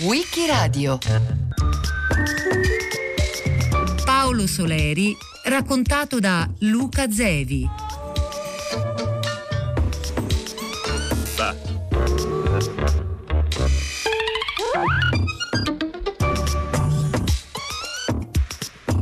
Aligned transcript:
Wikiradio 0.00 0.98
Paolo 4.04 4.46
Soleri 4.46 5.16
raccontato 5.44 6.18
da 6.18 6.46
Luca 6.58 7.10
Zevi. 7.10 7.66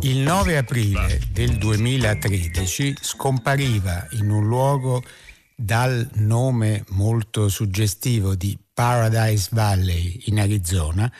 Il 0.02 0.18
9 0.18 0.56
aprile 0.56 1.20
del 1.32 1.58
2013 1.58 2.94
scompariva 3.00 4.06
in 4.12 4.30
un 4.30 4.46
luogo 4.46 5.02
dal 5.56 6.08
nome 6.14 6.84
molto 6.90 7.48
suggestivo 7.48 8.36
di 8.36 8.56
Paradise 8.76 9.48
Valley 9.52 10.24
in 10.26 10.38
Arizona 10.38 11.10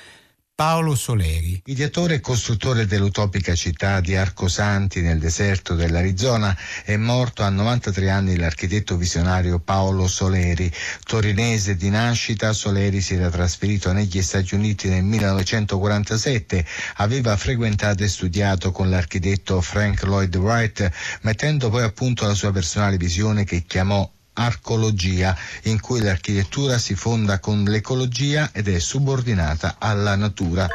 Paolo 0.54 0.94
Soleri. 0.94 1.62
Ideatore 1.64 2.16
e 2.16 2.20
costruttore 2.20 2.84
dell'utopica 2.84 3.54
città 3.54 4.00
di 4.00 4.14
Arcosanti 4.14 5.00
nel 5.00 5.18
deserto 5.18 5.74
dell'Arizona 5.74 6.54
è 6.84 6.96
morto 6.96 7.42
a 7.42 7.48
93 7.48 8.10
anni 8.10 8.36
l'architetto 8.36 8.98
visionario 8.98 9.58
Paolo 9.58 10.06
Soleri. 10.06 10.70
Torinese 11.02 11.76
di 11.76 11.88
nascita, 11.88 12.52
Soleri 12.52 13.00
si 13.00 13.14
era 13.14 13.30
trasferito 13.30 13.90
negli 13.92 14.20
Stati 14.20 14.54
Uniti 14.54 14.90
nel 14.90 15.04
1947, 15.04 16.66
aveva 16.96 17.38
frequentato 17.38 18.02
e 18.02 18.08
studiato 18.08 18.70
con 18.70 18.90
l'architetto 18.90 19.62
Frank 19.62 20.02
Lloyd 20.02 20.36
Wright, 20.36 20.90
mettendo 21.22 21.70
poi 21.70 21.84
a 21.84 21.90
punto 21.90 22.26
la 22.26 22.34
sua 22.34 22.52
personale 22.52 22.98
visione 22.98 23.44
che 23.44 23.64
chiamò 23.66 24.10
arcologia, 24.36 25.36
in 25.64 25.80
cui 25.80 26.00
l'architettura 26.00 26.78
si 26.78 26.94
fonda 26.94 27.40
con 27.40 27.64
l'ecologia 27.64 28.50
ed 28.52 28.68
è 28.68 28.78
subordinata 28.78 29.76
alla 29.78 30.14
natura. 30.16 30.68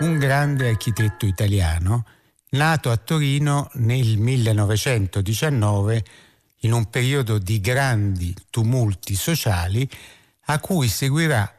Un 0.00 0.18
grande 0.18 0.68
architetto 0.68 1.26
italiano, 1.26 2.04
nato 2.50 2.90
a 2.90 2.96
Torino 2.96 3.70
nel 3.74 4.18
1919 4.18 6.04
in 6.60 6.72
un 6.72 6.88
periodo 6.90 7.38
di 7.38 7.60
grandi 7.60 8.34
tumulti 8.50 9.14
sociali 9.14 9.88
a 10.46 10.58
cui 10.58 10.88
seguirà 10.88 11.55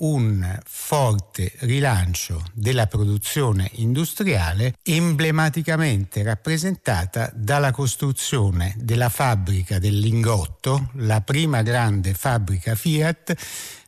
un 0.00 0.58
forte 0.64 1.52
rilancio 1.60 2.44
della 2.52 2.86
produzione 2.86 3.68
industriale 3.74 4.74
emblematicamente 4.82 6.22
rappresentata 6.22 7.30
dalla 7.34 7.72
costruzione 7.72 8.74
della 8.78 9.08
fabbrica 9.08 9.78
del 9.78 9.98
Lingotto, 9.98 10.90
la 10.94 11.20
prima 11.20 11.62
grande 11.62 12.14
fabbrica 12.14 12.74
Fiat 12.76 13.34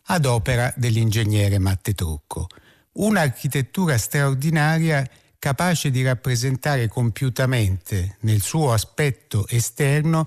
ad 0.05 0.25
opera 0.25 0.73
dell'ingegnere 0.77 1.59
Matte 1.59 1.95
Trucco. 1.95 2.49
Un'architettura 2.93 3.97
straordinaria 3.97 5.09
capace 5.39 5.91
di 5.91 6.03
rappresentare 6.03 6.89
compiutamente 6.89 8.17
nel 8.21 8.43
suo 8.43 8.73
aspetto 8.73 9.47
esterno 9.47 10.27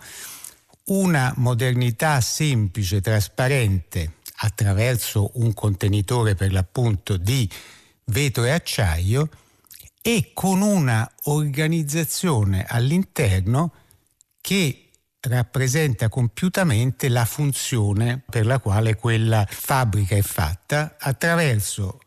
una 0.85 1.33
modernità 1.37 2.19
semplice, 2.21 3.01
trasparente, 3.01 4.13
attraverso 4.43 5.31
un 5.35 5.53
contenitore 5.53 6.35
per 6.35 6.51
l'appunto 6.51 7.17
di 7.17 7.49
vetro 8.05 8.43
e 8.43 8.51
acciaio 8.51 9.29
e 10.01 10.31
con 10.33 10.61
una 10.61 11.09
organizzazione 11.23 12.65
all'interno 12.67 13.73
che 14.41 14.89
rappresenta 15.21 16.09
compiutamente 16.09 17.07
la 17.07 17.23
funzione 17.23 18.21
per 18.29 18.45
la 18.45 18.59
quale 18.59 18.95
quella 18.95 19.47
fabbrica 19.49 20.15
è 20.15 20.21
fatta 20.21 20.97
attraverso 20.99 21.99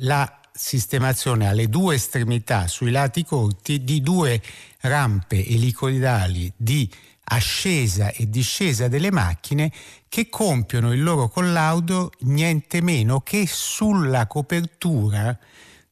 la 0.00 0.40
sistemazione 0.52 1.48
alle 1.48 1.68
due 1.68 1.94
estremità 1.94 2.66
sui 2.66 2.90
lati 2.90 3.24
corti 3.24 3.82
di 3.82 4.02
due 4.02 4.42
rampe 4.80 5.46
elicoidali 5.46 6.52
di 6.54 6.90
ascesa 7.30 8.10
e 8.10 8.28
discesa 8.28 8.88
delle 8.88 9.10
macchine 9.10 9.72
che 10.08 10.28
compiono 10.28 10.92
il 10.92 11.02
loro 11.02 11.28
collaudo 11.28 12.12
niente 12.20 12.80
meno 12.80 13.20
che 13.20 13.46
sulla 13.46 14.26
copertura 14.26 15.38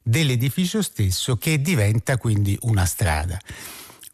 dell'edificio 0.01 0.81
stesso 0.81 1.37
che 1.37 1.61
diventa 1.61 2.17
quindi 2.17 2.57
una 2.61 2.85
strada. 2.85 3.39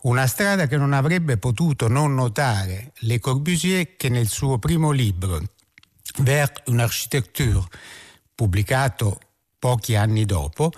Una 0.03 0.27
strada 0.27 0.67
che 0.67 0.75
non 0.75 0.91
avrebbe 0.91 1.37
potuto 1.37 1.87
non 1.87 2.13
notare 2.13 2.91
Le 2.99 3.19
Corbusier 3.19 3.95
che 3.95 4.09
nel 4.09 4.27
suo 4.27 4.59
primo 4.59 4.91
libro 4.91 5.41
Vers 6.17 6.61
une 6.65 6.83
architecture, 6.83 7.63
pubblicato 8.35 9.19
pochi 9.57 9.95
anni 9.95 10.25
dopo, 10.25 10.71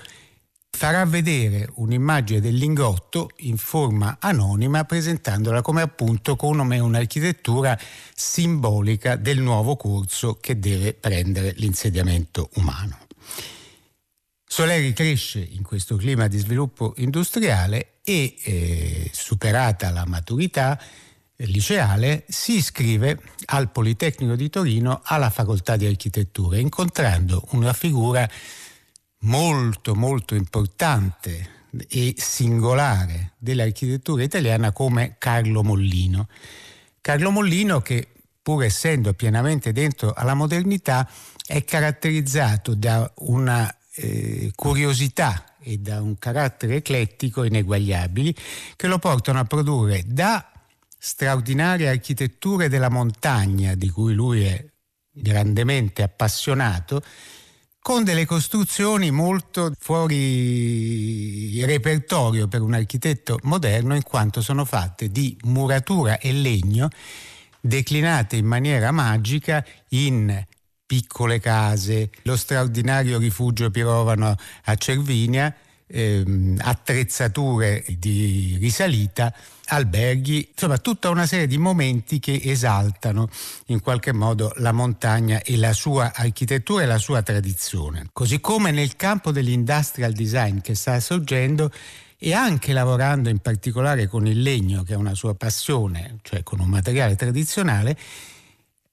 farà 0.75 1.05
vedere 1.05 1.69
un'immagine 1.75 2.41
del 2.41 2.55
lingotto 2.55 3.29
in 3.37 3.55
forma 3.55 4.17
anonima 4.19 4.83
presentandola 4.83 5.61
come 5.61 5.81
appunto 5.81 6.35
come 6.35 6.77
un'architettura 6.79 7.79
simbolica 8.13 9.15
del 9.15 9.39
nuovo 9.39 9.77
corso 9.77 10.37
che 10.41 10.59
deve 10.59 10.93
prendere 10.93 11.53
l'insediamento 11.55 12.49
umano. 12.55 12.99
Soleri 14.45 14.91
cresce 14.91 15.39
in 15.39 15.63
questo 15.63 15.95
clima 15.95 16.27
di 16.27 16.37
sviluppo 16.37 16.93
industriale 16.97 17.99
e, 18.03 18.35
eh, 18.43 19.09
superata 19.13 19.89
la 19.91 20.05
maturità 20.05 20.79
liceale, 21.37 22.25
si 22.27 22.57
iscrive 22.57 23.19
al 23.45 23.71
Politecnico 23.71 24.35
di 24.35 24.49
Torino 24.49 25.01
alla 25.03 25.29
facoltà 25.29 25.77
di 25.77 25.85
architettura, 25.85 26.57
incontrando 26.57 27.47
una 27.51 27.73
figura 27.73 28.29
molto 29.19 29.95
molto 29.95 30.35
importante 30.35 31.53
e 31.89 32.15
singolare 32.17 33.33
dell'architettura 33.37 34.23
italiana 34.23 34.71
come 34.71 35.15
Carlo 35.17 35.63
Mollino. 35.63 36.27
Carlo 37.01 37.31
Mollino 37.31 37.81
che 37.81 38.07
pur 38.41 38.63
essendo 38.63 39.13
pienamente 39.13 39.71
dentro 39.71 40.13
alla 40.13 40.35
modernità 40.35 41.09
è 41.45 41.63
caratterizzato 41.63 42.75
da 42.75 43.11
una 43.19 43.75
eh, 43.95 44.51
curiosità 44.55 45.55
e 45.59 45.79
da 45.79 46.01
un 46.01 46.17
carattere 46.19 46.75
eclettico 46.75 47.43
ineguagliabili 47.43 48.35
che 48.75 48.87
lo 48.87 48.99
portano 48.99 49.39
a 49.39 49.45
produrre 49.45 50.03
da 50.05 50.51
straordinarie 50.97 51.89
architetture 51.89 52.69
della 52.69 52.89
montagna 52.89 53.73
di 53.75 53.89
cui 53.89 54.13
lui 54.13 54.43
è 54.43 54.63
grandemente 55.11 56.03
appassionato 56.03 57.01
con 57.85 58.03
delle 58.03 58.25
costruzioni 58.25 59.11
molto 59.11 59.71
fuori 59.77 61.63
repertorio 61.65 62.47
per 62.47 62.61
un 62.61 62.73
architetto 62.73 63.37
moderno 63.43 63.93
in 63.93 64.01
quanto 64.01 64.41
sono 64.41 64.65
fatte 64.65 65.09
di 65.09 65.37
muratura 65.43 66.17
e 66.17 66.31
legno 66.31 66.89
declinate 67.61 68.37
in 68.37 68.47
maniera 68.47 68.89
magica 68.89 69.63
in 69.89 70.43
piccole 70.83 71.39
case, 71.39 72.09
lo 72.23 72.35
straordinario 72.35 73.19
rifugio 73.19 73.69
Pirovano 73.69 74.35
a 74.63 74.75
Cervinia, 74.77 75.55
ehm, 75.87 76.59
attrezzature 76.61 77.83
di 77.97 78.57
risalita, 78.59 79.33
alberghi, 79.67 80.49
insomma 80.51 80.77
tutta 80.77 81.09
una 81.09 81.25
serie 81.25 81.47
di 81.47 81.57
momenti 81.57 82.19
che 82.19 82.39
esaltano 82.43 83.29
in 83.67 83.81
qualche 83.81 84.13
modo 84.13 84.53
la 84.57 84.71
montagna 84.71 85.41
e 85.41 85.57
la 85.57 85.73
sua 85.73 86.11
architettura 86.13 86.83
e 86.83 86.85
la 86.85 86.97
sua 86.97 87.21
tradizione. 87.21 88.09
Così 88.11 88.39
come 88.39 88.71
nel 88.71 88.95
campo 88.95 89.31
dell'industrial 89.31 90.13
design 90.13 90.59
che 90.59 90.75
sta 90.75 90.99
sorgendo 90.99 91.71
e 92.17 92.33
anche 92.33 92.73
lavorando 92.73 93.29
in 93.29 93.39
particolare 93.39 94.07
con 94.07 94.25
il 94.25 94.41
legno, 94.41 94.83
che 94.83 94.93
è 94.93 94.97
una 94.97 95.15
sua 95.15 95.35
passione, 95.35 96.17
cioè 96.21 96.43
con 96.43 96.59
un 96.59 96.69
materiale 96.69 97.15
tradizionale, 97.15 97.97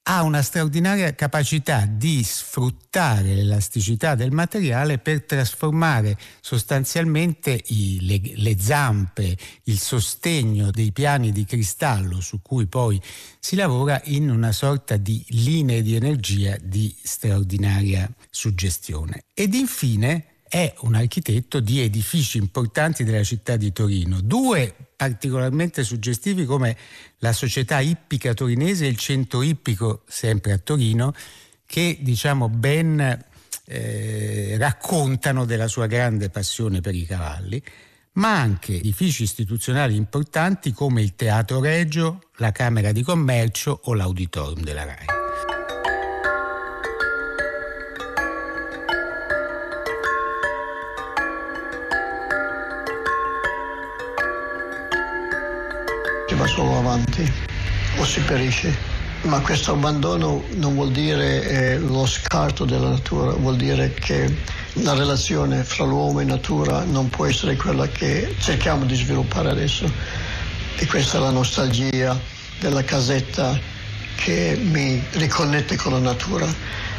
ha 0.03 0.23
una 0.23 0.41
straordinaria 0.41 1.15
capacità 1.15 1.85
di 1.85 2.23
sfruttare 2.23 3.35
l'elasticità 3.35 4.15
del 4.15 4.31
materiale 4.31 4.97
per 4.97 5.23
trasformare 5.23 6.17
sostanzialmente 6.41 7.57
i, 7.67 7.99
le, 8.01 8.19
le, 8.35 8.59
zampe, 8.59 9.37
il 9.63 9.79
sostegno 9.79 10.71
dei 10.71 10.91
piani 10.91 11.31
di 11.31 11.45
cristallo 11.45 12.19
su 12.19 12.41
cui 12.41 12.65
poi 12.65 13.01
si 13.39 13.55
lavora 13.55 14.01
in 14.05 14.29
una 14.29 14.51
sorta 14.51 14.97
di 14.97 15.23
linee 15.29 15.81
di 15.81 15.95
energia 15.95 16.57
di 16.61 16.93
straordinaria 17.01 18.09
suggestione. 18.29 19.23
Ed 19.33 19.53
infine 19.53 20.32
è 20.53 20.71
un 20.81 20.93
architetto 20.93 21.59
di 21.59 21.79
edifici 21.79 22.37
importanti 22.37 23.03
della 23.03 23.23
città 23.23 23.55
di 23.55 23.73
Torino, 23.73 24.21
due 24.21 24.71
particolarmente 24.95 25.83
suggestivi 25.83 26.45
come 26.45 26.77
la 27.17 27.33
società 27.33 27.79
ippica 27.79 28.35
torinese 28.35 28.85
e 28.85 28.89
il 28.89 28.97
centro 28.97 29.41
ippico 29.41 30.03
sempre 30.07 30.51
a 30.51 30.59
Torino, 30.59 31.11
che 31.65 31.97
diciamo 32.01 32.49
ben 32.49 33.25
eh, 33.65 34.55
raccontano 34.59 35.45
della 35.45 35.67
sua 35.67 35.87
grande 35.87 36.29
passione 36.29 36.81
per 36.81 36.93
i 36.93 37.07
cavalli, 37.07 37.59
ma 38.13 38.39
anche 38.39 38.75
edifici 38.75 39.23
istituzionali 39.23 39.95
importanti 39.95 40.71
come 40.71 41.01
il 41.01 41.15
Teatro 41.15 41.61
Regio, 41.61 42.29
la 42.35 42.51
Camera 42.51 42.91
di 42.91 43.01
Commercio 43.01 43.79
o 43.85 43.95
l'Auditorium 43.95 44.61
della 44.61 44.83
RAI. 44.83 45.22
Si 56.33 56.39
va 56.39 56.47
solo 56.47 56.79
avanti 56.79 57.31
o 57.99 58.05
si 58.05 58.19
perisce 58.21 58.75
ma 59.25 59.39
questo 59.41 59.73
abbandono 59.73 60.43
non 60.55 60.73
vuol 60.73 60.91
dire 60.91 61.43
eh, 61.43 61.77
lo 61.77 62.07
scarto 62.07 62.65
della 62.65 62.89
natura, 62.89 63.33
vuol 63.33 63.55
dire 63.55 63.93
che 63.93 64.35
la 64.81 64.95
relazione 64.95 65.63
fra 65.63 65.85
l'uomo 65.85 66.21
e 66.21 66.23
natura 66.23 66.85
non 66.85 67.07
può 67.09 67.27
essere 67.27 67.55
quella 67.55 67.87
che 67.87 68.35
cerchiamo 68.39 68.83
di 68.85 68.95
sviluppare 68.95 69.51
adesso. 69.51 69.87
E 70.75 70.87
questa 70.87 71.19
è 71.19 71.21
la 71.21 71.29
nostalgia 71.29 72.19
della 72.59 72.83
casetta 72.83 73.55
che 74.15 74.59
mi 74.59 75.05
riconnette 75.11 75.75
con 75.75 75.91
la 75.91 75.99
natura. 75.99 76.47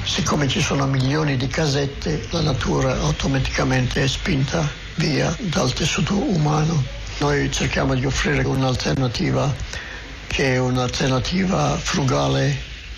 Siccome 0.04 0.46
ci 0.46 0.60
sono 0.60 0.86
milioni 0.86 1.36
di 1.36 1.48
casette, 1.48 2.24
la 2.30 2.40
natura 2.40 3.00
automaticamente 3.00 4.04
è 4.04 4.06
spinta 4.06 4.64
via 4.94 5.36
dal 5.40 5.72
tessuto 5.72 6.14
umano. 6.14 7.02
Noi 7.18 7.50
cerchiamo 7.50 7.94
di 7.94 8.04
offrire 8.04 8.42
un'alternativa 8.42 9.54
che 10.26 10.54
è 10.54 10.58
un'alternativa 10.58 11.76
frugale 11.76 12.56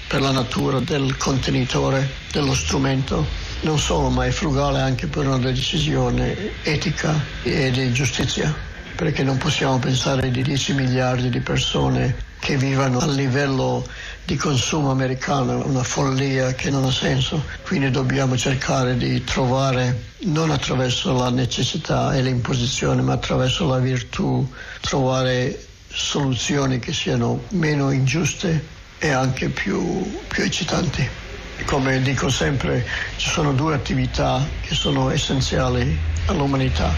per 0.08 0.22
la 0.22 0.30
natura 0.30 0.80
del 0.80 1.16
contenitore 1.18 2.08
dello 2.32 2.54
strumento, 2.54 3.26
non 3.60 3.78
solo 3.78 4.08
ma 4.08 4.24
è 4.24 4.30
frugale 4.30 4.80
anche 4.80 5.06
per 5.06 5.26
una 5.26 5.38
decisione 5.38 6.52
etica 6.62 7.14
e 7.42 7.70
di 7.70 7.92
giustizia, 7.92 8.54
perché 8.94 9.22
non 9.22 9.36
possiamo 9.36 9.78
pensare 9.78 10.30
di 10.30 10.42
10 10.42 10.72
miliardi 10.72 11.28
di 11.28 11.40
persone 11.40 12.25
che 12.38 12.56
vivono 12.56 12.98
a 13.00 13.06
livello 13.06 13.86
di 14.24 14.36
consumo 14.36 14.90
americano, 14.90 15.64
una 15.66 15.82
follia 15.82 16.52
che 16.54 16.70
non 16.70 16.84
ha 16.84 16.90
senso. 16.90 17.44
Quindi 17.62 17.90
dobbiamo 17.90 18.36
cercare 18.36 18.96
di 18.96 19.22
trovare, 19.24 20.14
non 20.24 20.50
attraverso 20.50 21.12
la 21.12 21.30
necessità 21.30 22.14
e 22.14 22.22
l'imposizione, 22.22 23.02
ma 23.02 23.14
attraverso 23.14 23.66
la 23.68 23.78
virtù, 23.78 24.48
trovare 24.80 25.64
soluzioni 25.88 26.78
che 26.78 26.92
siano 26.92 27.44
meno 27.50 27.90
ingiuste 27.90 28.74
e 28.98 29.10
anche 29.10 29.48
più, 29.48 30.20
più 30.28 30.42
eccitanti. 30.42 31.08
Come 31.64 32.02
dico 32.02 32.28
sempre, 32.28 32.86
ci 33.16 33.30
sono 33.30 33.52
due 33.52 33.74
attività 33.74 34.46
che 34.60 34.74
sono 34.74 35.10
essenziali 35.10 35.98
all'umanità. 36.26 36.92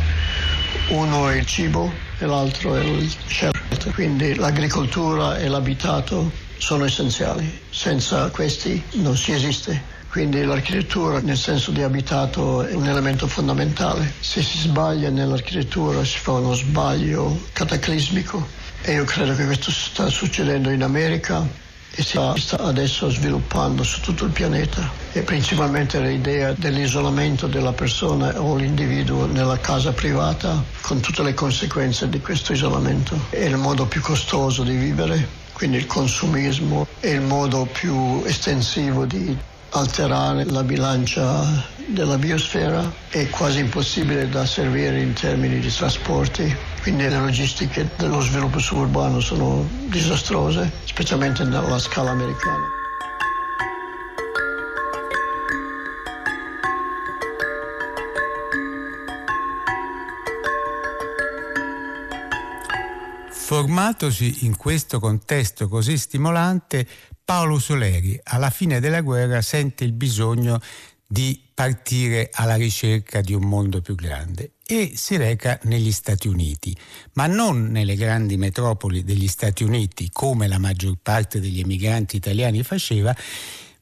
Uno 0.88 1.28
è 1.28 1.36
il 1.36 1.46
cibo 1.46 1.92
e 2.18 2.26
l'altro 2.26 2.74
è 2.76 2.82
il 2.82 3.14
shelter. 3.26 3.57
Quindi 3.92 4.34
l'agricoltura 4.34 5.38
e 5.38 5.48
l'abitato 5.48 6.30
sono 6.58 6.84
essenziali. 6.84 7.60
Senza 7.70 8.28
questi 8.30 8.82
non 8.94 9.16
si 9.16 9.32
esiste. 9.32 9.96
Quindi 10.10 10.42
l'architettura 10.42 11.20
nel 11.20 11.36
senso 11.36 11.70
di 11.70 11.82
abitato 11.82 12.62
è 12.62 12.74
un 12.74 12.86
elemento 12.86 13.26
fondamentale. 13.26 14.14
Se 14.20 14.42
si 14.42 14.58
sbaglia 14.58 15.10
nell'architettura 15.10 16.04
si 16.04 16.18
fa 16.18 16.32
uno 16.32 16.54
sbaglio 16.54 17.38
cataclismico 17.52 18.46
e 18.82 18.92
io 18.92 19.04
credo 19.04 19.34
che 19.34 19.44
questo 19.44 19.70
sta 19.70 20.08
succedendo 20.08 20.70
in 20.70 20.82
America 20.82 21.46
e 21.94 22.02
si 22.02 22.18
sta 22.36 22.58
adesso 22.58 23.10
sviluppando 23.10 23.82
su 23.82 24.00
tutto 24.00 24.24
il 24.24 24.30
pianeta 24.30 24.90
e 25.12 25.22
principalmente 25.22 26.00
l'idea 26.00 26.52
dell'isolamento 26.52 27.46
della 27.46 27.72
persona 27.72 28.40
o 28.40 28.56
l'individuo 28.56 29.26
nella 29.26 29.58
casa 29.58 29.92
privata 29.92 30.62
con 30.80 31.00
tutte 31.00 31.22
le 31.22 31.34
conseguenze 31.34 32.08
di 32.08 32.20
questo 32.20 32.52
isolamento. 32.52 33.18
È 33.30 33.44
il 33.44 33.56
modo 33.56 33.86
più 33.86 34.00
costoso 34.00 34.62
di 34.62 34.76
vivere, 34.76 35.26
quindi 35.52 35.78
il 35.78 35.86
consumismo 35.86 36.86
è 37.00 37.08
il 37.08 37.22
modo 37.22 37.66
più 37.66 38.22
estensivo 38.24 39.04
di 39.04 39.36
alterare 39.70 40.44
la 40.44 40.62
bilancia 40.62 41.44
della 41.86 42.18
biosfera, 42.18 42.90
è 43.08 43.28
quasi 43.30 43.60
impossibile 43.60 44.28
da 44.28 44.44
servire 44.44 45.00
in 45.00 45.12
termini 45.12 45.58
di 45.60 45.72
trasporti 45.72 46.54
quindi 46.88 47.06
le 47.06 47.18
logistiche 47.18 47.90
dello 47.98 48.20
sviluppo 48.20 48.58
suburbano 48.58 49.20
sono 49.20 49.68
disastrose, 49.88 50.72
specialmente 50.84 51.44
nella 51.44 51.78
scala 51.78 52.12
americana. 52.12 52.66
Formatosi 63.28 64.46
in 64.46 64.56
questo 64.56 64.98
contesto 64.98 65.68
così 65.68 65.98
stimolante, 65.98 66.86
Paolo 67.28 67.58
Soleri 67.58 68.18
alla 68.22 68.48
fine 68.48 68.80
della 68.80 69.02
guerra 69.02 69.42
sente 69.42 69.84
il 69.84 69.92
bisogno 69.92 70.62
di 71.06 71.38
partire 71.52 72.30
alla 72.32 72.54
ricerca 72.54 73.20
di 73.20 73.34
un 73.34 73.42
mondo 73.42 73.82
più 73.82 73.94
grande 73.94 74.52
e 74.64 74.92
si 74.94 75.18
reca 75.18 75.60
negli 75.64 75.92
Stati 75.92 76.26
Uniti, 76.26 76.74
ma 77.12 77.26
non 77.26 77.66
nelle 77.66 77.96
grandi 77.96 78.38
metropoli 78.38 79.04
degli 79.04 79.28
Stati 79.28 79.62
Uniti 79.62 80.08
come 80.10 80.48
la 80.48 80.56
maggior 80.56 80.96
parte 81.02 81.38
degli 81.38 81.60
emigranti 81.60 82.16
italiani 82.16 82.62
faceva, 82.62 83.14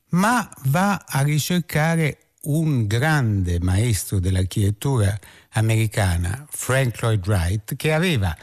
ma 0.08 0.50
va 0.64 1.04
a 1.06 1.22
ricercare 1.22 2.32
un 2.46 2.88
grande 2.88 3.60
maestro 3.60 4.18
dell'architettura 4.18 5.16
americana, 5.50 6.44
Frank 6.50 7.00
Lloyd 7.00 7.24
Wright, 7.24 7.76
che 7.76 7.92
aveva 7.92 8.36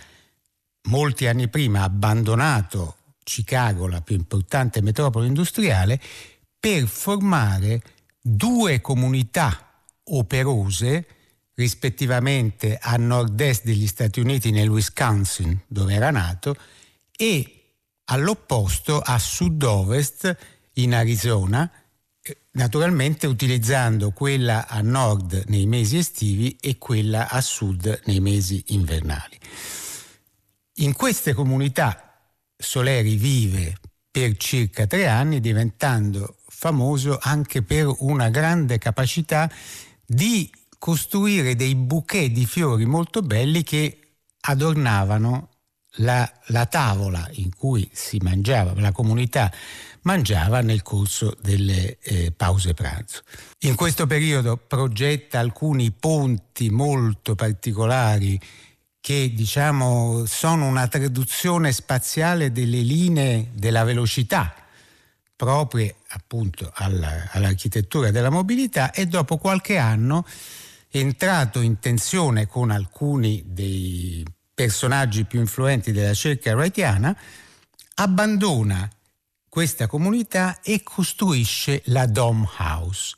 molti 0.84 1.28
anni 1.28 1.50
prima 1.50 1.84
abbandonato 1.84 3.00
Chicago, 3.24 3.88
la 3.88 4.02
più 4.02 4.16
importante 4.16 4.81
metropoli 4.81 5.28
industriale, 5.28 6.00
per 6.60 6.88
formare 6.88 7.81
due 8.22 8.80
comunità 8.81 9.81
operose 10.06 11.06
rispettivamente 11.56 12.78
a 12.81 12.96
nord-est 12.96 13.64
degli 13.64 13.88
Stati 13.88 14.20
Uniti 14.20 14.52
nel 14.52 14.70
Wisconsin, 14.70 15.60
dove 15.68 15.94
era 15.94 16.10
nato, 16.10 16.56
e 17.16 17.64
all'opposto 18.06 19.00
a 19.00 19.20
sud-ovest 19.20 20.36
in 20.74 20.96
Arizona, 20.96 21.70
eh, 22.22 22.38
naturalmente 22.52 23.28
utilizzando 23.28 24.12
quella 24.12 24.68
a 24.68 24.81
nord 24.81 25.44
nei 25.48 25.66
mesi 25.66 25.98
estivi 25.98 26.58
e 26.60 26.78
quella 26.78 27.30
a 27.30 27.40
sud 27.42 28.02
nei 28.06 28.20
mesi 28.20 28.64
invernali. 28.68 29.38
In 30.78 30.94
queste 30.94 31.34
comunità 31.34 32.12
Soleri 32.63 33.15
vive 33.15 33.77
per 34.10 34.38
circa 34.38 34.88
tre 34.88 35.08
anni, 35.08 35.39
diventando 35.39 36.38
famoso 36.48 37.20
anche 37.22 37.62
per 37.62 37.93
una 38.00 38.29
grande 38.29 38.77
capacità 38.77 39.51
di 40.05 40.50
costruire 40.79 41.55
dei 41.55 41.75
bouquet 41.75 42.32
di 42.32 42.46
fiori 42.46 42.86
molto 42.86 43.22
belli 43.22 43.63
che 43.63 43.98
adornavano 44.41 45.50
la, 45.98 46.29
la, 46.48 46.65
tavola 46.65 47.27
in 47.34 47.55
cui 47.55 47.88
si 47.91 48.17
mangiava, 48.22 48.74
la 48.79 48.91
comunità 48.91 49.51
mangiava 50.01 50.62
nel 50.62 50.82
corso 50.82 51.36
delle 51.41 52.00
eh, 52.00 52.32
pause 52.32 52.74
pranzo. 52.74 53.22
In 53.60 53.75
questo 53.75 54.08
periodo 54.08 54.58
progetta 54.58 55.39
alcuni 55.39 55.91
ponti 55.91 56.70
molto 56.70 57.36
particolari 57.36 58.39
che 59.03 59.33
diciamo 59.33 60.24
sono 60.25 60.65
una 60.65 60.88
traduzione 60.88 61.74
spaziale 61.74 62.53
delle 62.53 62.79
linee 62.79 63.50
della 63.51 63.83
velocità 63.83 64.55
proprie 65.36 65.95
appunto 66.07 66.72
alla, 66.74 67.27
all'architettura 67.31 68.12
della 68.12 68.29
mobilità 68.29 68.91
e 68.93 69.05
dopo 69.05 69.36
qualche 69.36 69.77
anno 69.77 70.25
entrato 70.89 71.60
in 71.60 71.79
tensione 71.79 72.48
con 72.48 72.72
alcuni 72.72 73.43
dei 73.45 74.25
personaggi 74.53 75.25
più 75.25 75.41
influenti 75.41 75.91
della 75.91 76.13
cerchia 76.13 76.55
wrightiana, 76.55 77.13
abbandona 77.95 78.89
questa 79.50 79.86
comunità 79.86 80.62
e 80.62 80.81
costruisce 80.81 81.81
la 81.88 82.05
Dome 82.05 82.48
House, 82.57 83.15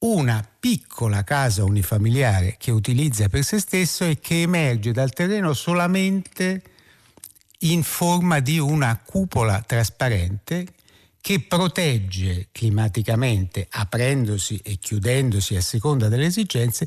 una 0.00 0.46
piccola 0.58 1.24
casa 1.24 1.64
unifamiliare 1.64 2.56
che 2.58 2.70
utilizza 2.70 3.28
per 3.28 3.44
se 3.44 3.58
stesso 3.58 4.04
e 4.04 4.18
che 4.18 4.42
emerge 4.42 4.92
dal 4.92 5.12
terreno 5.12 5.52
solamente 5.52 6.62
in 7.60 7.82
forma 7.82 8.40
di 8.40 8.58
una 8.58 8.98
cupola 9.04 9.60
trasparente 9.60 10.66
che 11.20 11.40
protegge 11.40 12.48
climaticamente, 12.50 13.66
aprendosi 13.68 14.58
e 14.64 14.78
chiudendosi 14.78 15.54
a 15.54 15.60
seconda 15.60 16.08
delle 16.08 16.26
esigenze, 16.26 16.86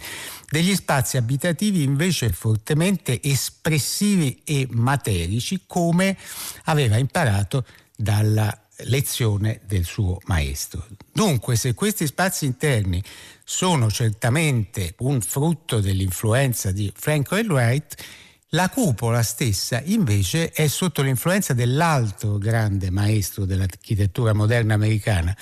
degli 0.50 0.74
spazi 0.74 1.17
abitativi 1.17 1.84
invece 1.84 2.29
fortemente 2.29 3.22
espressivi 3.22 4.41
e 4.43 4.67
materici 4.72 5.65
come 5.67 6.17
aveva 6.63 6.98
imparato 6.98 7.63
dalla 7.96 8.62
lezione 8.77 9.62
del 9.65 9.86
suo 9.86 10.20
maestro. 10.25 10.88
Dunque, 11.12 11.56
se 11.56 11.74
questi 11.74 12.06
spazi 12.08 12.46
interni 12.46 13.03
sono 13.44 13.89
certamente 13.89 14.96
un 15.00 15.22
frutto 15.22 15.80
dell'influenza 15.80 16.72
di 16.72 16.92
Frank 16.96 17.32
Lloyd 17.32 17.51
Wright, 17.51 18.03
la 18.50 18.70
cupola 18.70 19.24
stessa 19.24 19.82
invece 19.84 20.51
è 20.51 20.68
sotto 20.68 21.01
l'influenza 21.01 21.53
dell'altro 21.53 22.38
grande 22.38 22.92
maestro 22.92 23.46
dell'architettura 23.46 24.34
moderna 24.34 24.75
americana, 24.75 25.36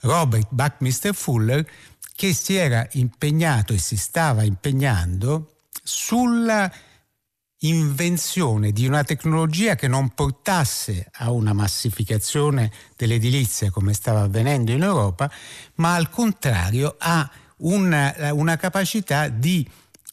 Robert 0.00 0.48
Buckminster 0.50 1.14
Fuller, 1.14 1.66
che 2.14 2.32
si 2.32 2.54
era 2.54 2.86
impegnato 2.92 3.72
e 3.72 3.78
si 3.78 3.96
stava 3.96 4.44
impegnando 4.44 5.62
sulla 5.82 6.72
invenzione 7.68 8.72
di 8.72 8.86
una 8.86 9.04
tecnologia 9.04 9.74
che 9.74 9.88
non 9.88 10.10
portasse 10.10 11.08
a 11.12 11.30
una 11.30 11.52
massificazione 11.52 12.70
dell'edilizia 12.96 13.70
come 13.70 13.92
stava 13.92 14.22
avvenendo 14.22 14.72
in 14.72 14.82
Europa, 14.82 15.30
ma 15.76 15.94
al 15.94 16.10
contrario 16.10 16.96
a 16.98 17.30
una, 17.58 18.32
una 18.32 18.56
capacità 18.56 19.28
di 19.28 19.68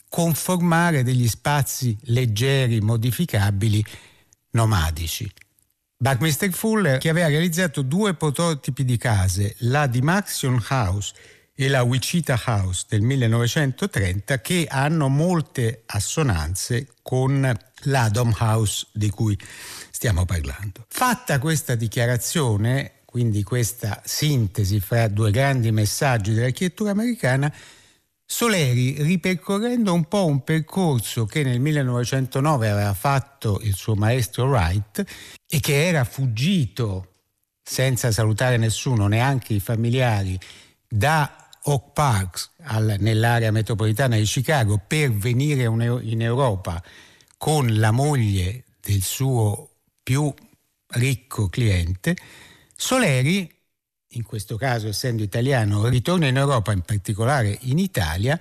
conformare 0.08 1.03
degli 1.03 1.27
spazi 1.27 1.98
leggeri, 2.03 2.81
modificabili, 2.81 3.84
nomadici. 4.51 5.31
Buckminster 5.98 6.51
Fuller, 6.51 6.98
che 6.98 7.10
aveva 7.10 7.27
realizzato 7.27 7.81
due 7.81 8.15
prototipi 8.15 8.84
di 8.84 8.98
case, 8.98 9.55
la 9.60 9.88
di 9.88 10.01
Maxion 10.01 10.63
House 10.70 11.13
e 11.63 11.68
la 11.68 11.84
Wichita 11.84 12.41
House 12.44 12.86
del 12.89 13.01
1930, 13.01 14.41
che 14.41 14.65
hanno 14.68 15.10
molte 15.10 15.84
assonanze 15.86 16.88
con 17.03 17.56
l'Adam 17.84 18.36
House 18.39 18.88
di 18.91 19.12
cui 19.12 19.38
stiamo 19.91 20.25
parlando. 20.25 20.86
Fatta 20.88 21.38
questa 21.38 21.75
dichiarazione, 21.75 23.01
quindi 23.06 23.44
questa 23.44 24.01
sintesi 24.03 24.80
fra 24.80 25.08
due 25.08 25.30
grandi 25.30 25.72
messaggi 25.72 26.34
dell'architettura 26.34 26.89
americana, 26.89 27.53
Soleri, 28.25 29.00
ripercorrendo 29.03 29.94
un 29.94 30.06
po' 30.06 30.25
un 30.25 30.44
percorso 30.44 31.27
che 31.27 31.44
nel 31.44 31.60
1909 31.60 32.70
aveva 32.70 32.94
fatto 32.96 33.60
il 33.62 33.75
suo 33.75 33.94
maestro 33.94 34.46
Wright 34.46 35.03
e 35.48 35.60
che 35.60 35.86
era 35.86 36.06
fuggito 36.06 37.25
senza 37.62 38.12
salutare 38.12 38.58
nessuno, 38.58 39.06
neanche 39.06 39.53
i 39.53 39.60
familiari, 39.60 40.39
da 40.88 41.36
Oak 41.63 41.94
Park 41.94 42.50
al, 42.63 42.96
nell'area 43.00 43.51
metropolitana 43.51 44.15
di 44.15 44.24
Chicago 44.24 44.82
per 44.86 45.12
venire 45.12 45.63
in 45.63 46.22
Europa 46.22 46.82
con 47.38 47.80
la 47.80 47.91
moglie 47.91 48.63
del 48.82 49.01
suo 49.01 49.70
più 50.01 50.34
ricco 50.94 51.48
cliente, 51.48 52.15
Soleri 52.75 53.50
in 54.13 54.24
questo 54.24 54.58
caso 54.58 54.88
essendo 54.88 55.24
italiano, 55.24 55.88
ritorna 55.88 56.27
in 56.27 56.38
Europa, 56.38 56.72
in 56.72 56.82
particolare 56.82 57.58
in 57.62 57.77
Italia, 57.77 58.39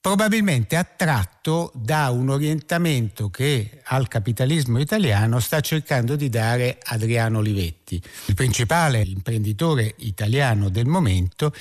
probabilmente 0.00 0.76
attratto 0.76 1.72
da 1.74 2.10
un 2.10 2.30
orientamento 2.30 3.28
che 3.28 3.80
al 3.84 4.08
capitalismo 4.08 4.78
italiano 4.78 5.40
sta 5.40 5.60
cercando 5.60 6.16
di 6.16 6.28
dare 6.28 6.78
Adriano 6.82 7.38
Olivetti, 7.38 8.00
il 8.26 8.34
principale 8.34 9.00
imprenditore 9.00 9.94
italiano 9.98 10.68
del 10.68 10.86
momento, 10.86 11.52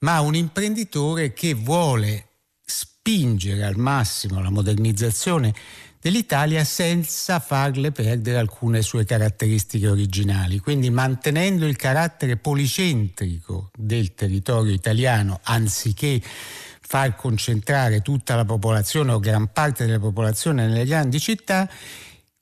ma 0.00 0.20
un 0.20 0.34
imprenditore 0.34 1.32
che 1.32 1.54
vuole 1.54 2.26
spingere 2.64 3.64
al 3.64 3.76
massimo 3.76 4.40
la 4.40 4.50
modernizzazione 4.50 5.54
dell'Italia 6.00 6.62
senza 6.64 7.40
farle 7.40 7.90
perdere 7.90 8.38
alcune 8.38 8.82
sue 8.82 9.04
caratteristiche 9.04 9.88
originali, 9.88 10.58
quindi 10.58 10.90
mantenendo 10.90 11.66
il 11.66 11.76
carattere 11.76 12.36
policentrico 12.36 13.70
del 13.76 14.14
territorio 14.14 14.72
italiano 14.72 15.40
anziché 15.42 16.22
far 16.22 17.16
concentrare 17.16 18.00
tutta 18.00 18.34
la 18.34 18.44
popolazione 18.44 19.12
o 19.12 19.18
gran 19.18 19.52
parte 19.52 19.84
della 19.84 19.98
popolazione 19.98 20.66
nelle 20.66 20.84
grandi 20.84 21.18
città, 21.20 21.68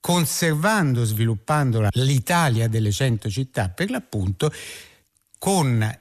conservando, 0.00 1.04
sviluppando 1.04 1.88
l'Italia 1.92 2.68
delle 2.68 2.92
cento 2.92 3.28
città 3.28 3.70
per 3.70 3.90
l'appunto, 3.90 4.52
con 5.38 5.98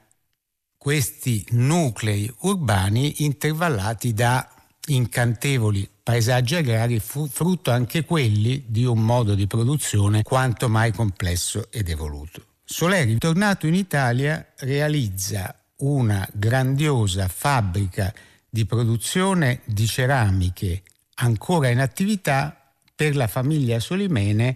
questi 0.86 1.44
nuclei 1.50 2.32
urbani 2.42 3.24
intervallati 3.24 4.14
da 4.14 4.48
incantevoli 4.86 5.90
paesaggi 6.00 6.54
agrari, 6.54 7.00
frutto 7.00 7.72
anche 7.72 8.04
quelli 8.04 8.62
di 8.68 8.84
un 8.84 9.00
modo 9.00 9.34
di 9.34 9.48
produzione 9.48 10.22
quanto 10.22 10.68
mai 10.68 10.92
complesso 10.92 11.72
ed 11.72 11.88
evoluto. 11.88 12.40
Soleri, 12.64 13.18
tornato 13.18 13.66
in 13.66 13.74
Italia, 13.74 14.52
realizza 14.58 15.56
una 15.78 16.24
grandiosa 16.32 17.26
fabbrica 17.26 18.14
di 18.48 18.64
produzione 18.64 19.62
di 19.64 19.88
ceramiche 19.88 20.82
ancora 21.14 21.68
in 21.68 21.80
attività 21.80 22.56
per 22.94 23.16
la 23.16 23.26
famiglia 23.26 23.80
Solimene 23.80 24.54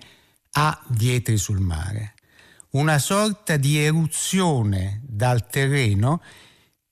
a 0.53 0.81
Vietri 0.91 1.37
sul 1.39 1.59
Mare. 1.59 2.15
Una 2.73 3.01
sorta 3.01 3.57
di 3.57 3.79
eruzione 3.79 5.01
dal 5.03 5.49
terreno 5.49 6.23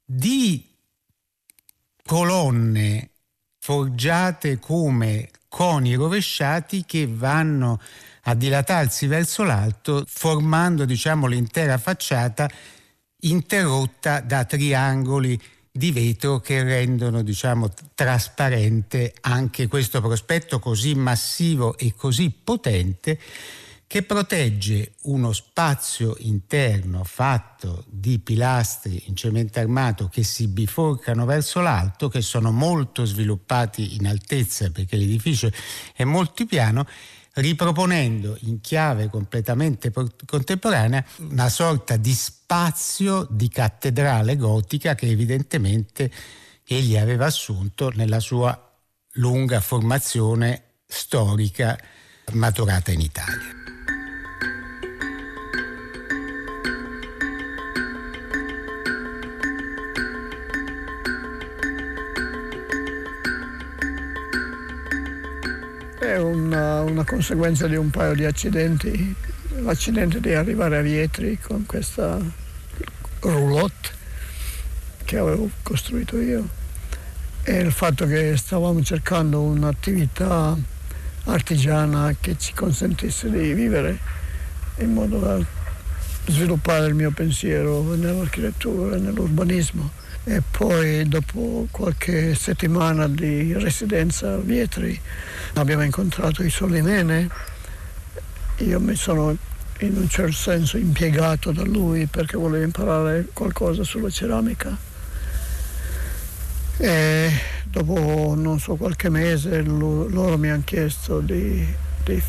di 0.05 0.69
colonne 2.05 3.11
forgiate 3.61 4.59
come 4.59 5.31
coni 5.47 5.95
rovesciati 5.95 6.85
che 6.85 7.07
vanno 7.07 7.81
a 8.23 8.35
dilatarsi 8.35 9.07
verso 9.07 9.45
l'alto 9.45 10.05
formando 10.09 10.85
diciamo 10.85 11.27
l'intera 11.29 11.79
facciata 11.79 12.51
interrotta 13.21 14.21
da 14.21 14.45
triangoli 14.45 15.41
di 15.71 15.93
vetro 15.93 16.41
che 16.41 16.61
rendono 16.65 17.23
diciamo 17.23 17.71
trasparente 17.95 19.15
anche 19.21 19.69
questo 19.69 20.01
prospetto 20.01 20.59
così 20.59 20.97
massivo 20.97 21.79
e 21.79 21.95
così 21.95 22.31
potente 22.31 23.19
che 23.89 24.03
protegge 24.03 24.93
uno 25.05 25.33
spazio 25.33 26.15
interno 26.19 27.05
fatto 27.05 27.85
di 27.89 28.19
pilastri 28.19 29.05
in 29.07 29.17
cemento 29.17 29.61
armato 29.61 30.09
che 30.09 30.23
si 30.25 30.47
biforcano 30.47 31.25
verso 31.25 31.61
l'alto, 31.61 32.11
che 32.11 32.21
sono 32.21 32.53
molto 32.53 33.07
sviluppati 33.07 33.97
in 33.97 34.07
altezza 34.07 34.71
perché 34.71 34.97
l'edificio 34.97 35.51
è 35.95 36.05
molto 36.05 36.45
piano, 36.45 36.87
riproponendo 37.33 38.37
in 38.41 38.61
chiave 38.61 39.09
completamente 39.09 39.91
contemporanea 40.27 41.03
una 41.31 41.49
sorta 41.49 41.97
di 41.97 42.13
spazio 42.13 43.27
di 43.31 43.49
cattedrale 43.49 44.37
gotica 44.37 44.95
che 44.95 45.07
evidentemente 45.07 46.13
egli 46.63 46.99
aveva 46.99 47.25
assunto 47.25 47.91
nella 47.95 48.21
sua 48.21 48.71
lunga 49.13 49.63
formazione 49.63 50.63
storica 50.87 51.79
maturata 52.33 52.91
in 52.91 53.01
Italia. 53.01 53.58
È 66.09 66.17
una, 66.17 66.81
una, 66.81 67.05
conseguenza 67.05 67.67
di 67.67 67.77
un 67.77 67.91
paio 67.91 68.15
di 68.15 68.25
accidenti. 68.25 69.15
L'accidente 69.61 70.21
di 70.21 70.33
arrivare 70.33 70.79
a 70.79 70.81
Vietri 70.81 71.39
con 71.39 71.67
questa 71.67 72.19
roulotte 73.21 73.91
che 75.05 75.19
avevo 75.19 75.51
costruito 75.63 76.19
io 76.19 76.49
e 77.43 77.59
il 77.59 77.73
fatto 77.73 78.07
che 78.07 78.39
stavamo 78.39 78.83
cercando 78.83 79.43
un'attività 79.43 80.57
artigiana 81.25 82.17
che 82.19 82.39
ci 82.39 82.55
consentisse 82.55 83.29
di 83.31 83.53
vivere 83.53 83.99
in 84.79 84.95
modo 84.95 85.19
da 85.19 85.39
sviluppare 86.25 86.87
il 86.87 86.95
mio 86.95 87.11
pensiero 87.11 87.83
nell'architettura, 87.95 88.97
nell'urbanismo 88.97 89.98
e 90.25 90.43
poi 90.43 91.09
dopo 91.09 91.67
qualche 91.71 92.35
settimana 92.35 93.09
di 93.09 93.55
residenza 93.55 94.35
a 94.35 94.37
Vietri 94.37 95.01
abbiamo 95.55 95.83
incontrato 95.83 96.43
i 96.43 96.51
Solimene. 96.51 97.29
Io 98.59 98.81
mi 98.81 98.95
sono 98.95 99.37
in 99.81 99.97
un 99.97 100.09
certo 100.09 100.33
senso 100.33 100.77
impiegato 100.77 101.53
da 101.53 101.63
lui 101.63 102.07
perché 102.07 102.37
volevo 102.37 102.65
imparare 102.65 103.29
qualcosa 103.33 103.85
sulla 103.85 104.11
ceramica. 104.11 104.77
E 106.77 107.31
dopo 107.65 108.35
non 108.37 108.59
so 108.59 108.75
qualche 108.77 109.09
mese 109.09 109.63
loro 109.63 110.37
mi 110.37 110.51
hanno 110.51 110.63
chiesto 110.65 111.21
di, 111.21 111.67
di 112.05 112.23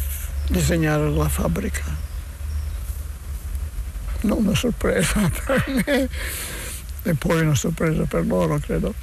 disegnare 0.48 1.10
la 1.10 1.27
fabbrica. 1.27 2.08
Non 4.22 4.46
una 4.46 4.55
sorpresa 4.55 5.29
per 5.46 5.63
me 5.86 6.10
e 7.03 7.13
poi 7.13 7.41
una 7.41 7.56
sorpresa 7.56 8.03
per 8.03 8.25
loro, 8.25 8.58
credo, 8.60 8.94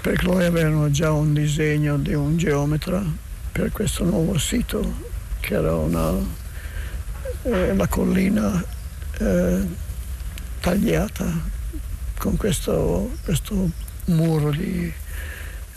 perché 0.00 0.24
loro 0.24 0.44
avevano 0.44 0.90
già 0.90 1.12
un 1.12 1.32
disegno 1.32 1.96
di 1.98 2.14
un 2.14 2.36
geometra 2.36 3.02
per 3.52 3.72
questo 3.72 4.04
nuovo 4.04 4.38
sito, 4.38 5.08
che 5.40 5.54
era 5.54 5.74
una 5.74 6.38
eh, 7.42 7.74
la 7.74 7.86
collina 7.86 8.62
eh, 9.18 9.66
tagliata 10.60 11.58
con 12.18 12.36
questo, 12.36 13.10
questo 13.24 13.70
muro 14.06 14.50
di, 14.50 14.92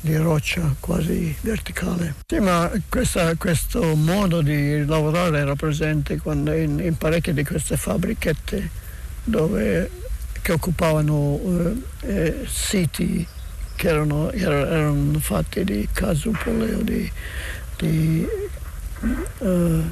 di, 0.02 0.16
roccia 0.18 0.76
quasi 0.80 1.36
verticale. 1.42 2.16
Sì, 2.26 2.40
ma 2.40 2.70
questa, 2.90 3.34
questo 3.36 3.96
modo 3.96 4.42
di 4.42 4.86
lavorare 4.86 5.40
era 5.40 5.56
presente 5.56 6.20
in, 6.22 6.82
in 6.84 6.98
parecchie 6.98 7.34
di 7.34 7.46
queste 7.46 7.78
fabbrichette 7.78 8.82
dove, 9.24 9.90
che 10.44 10.52
occupavano 10.52 11.40
eh, 12.02 12.08
eh, 12.08 12.46
siti 12.48 13.26
che 13.76 13.88
erano, 13.88 14.30
erano, 14.32 15.18
fatti 15.20 15.64
di 15.64 15.88
casupole 15.92 16.74
o 16.76 16.82
di, 16.82 17.12
di 17.78 18.28
uh, 19.40 19.84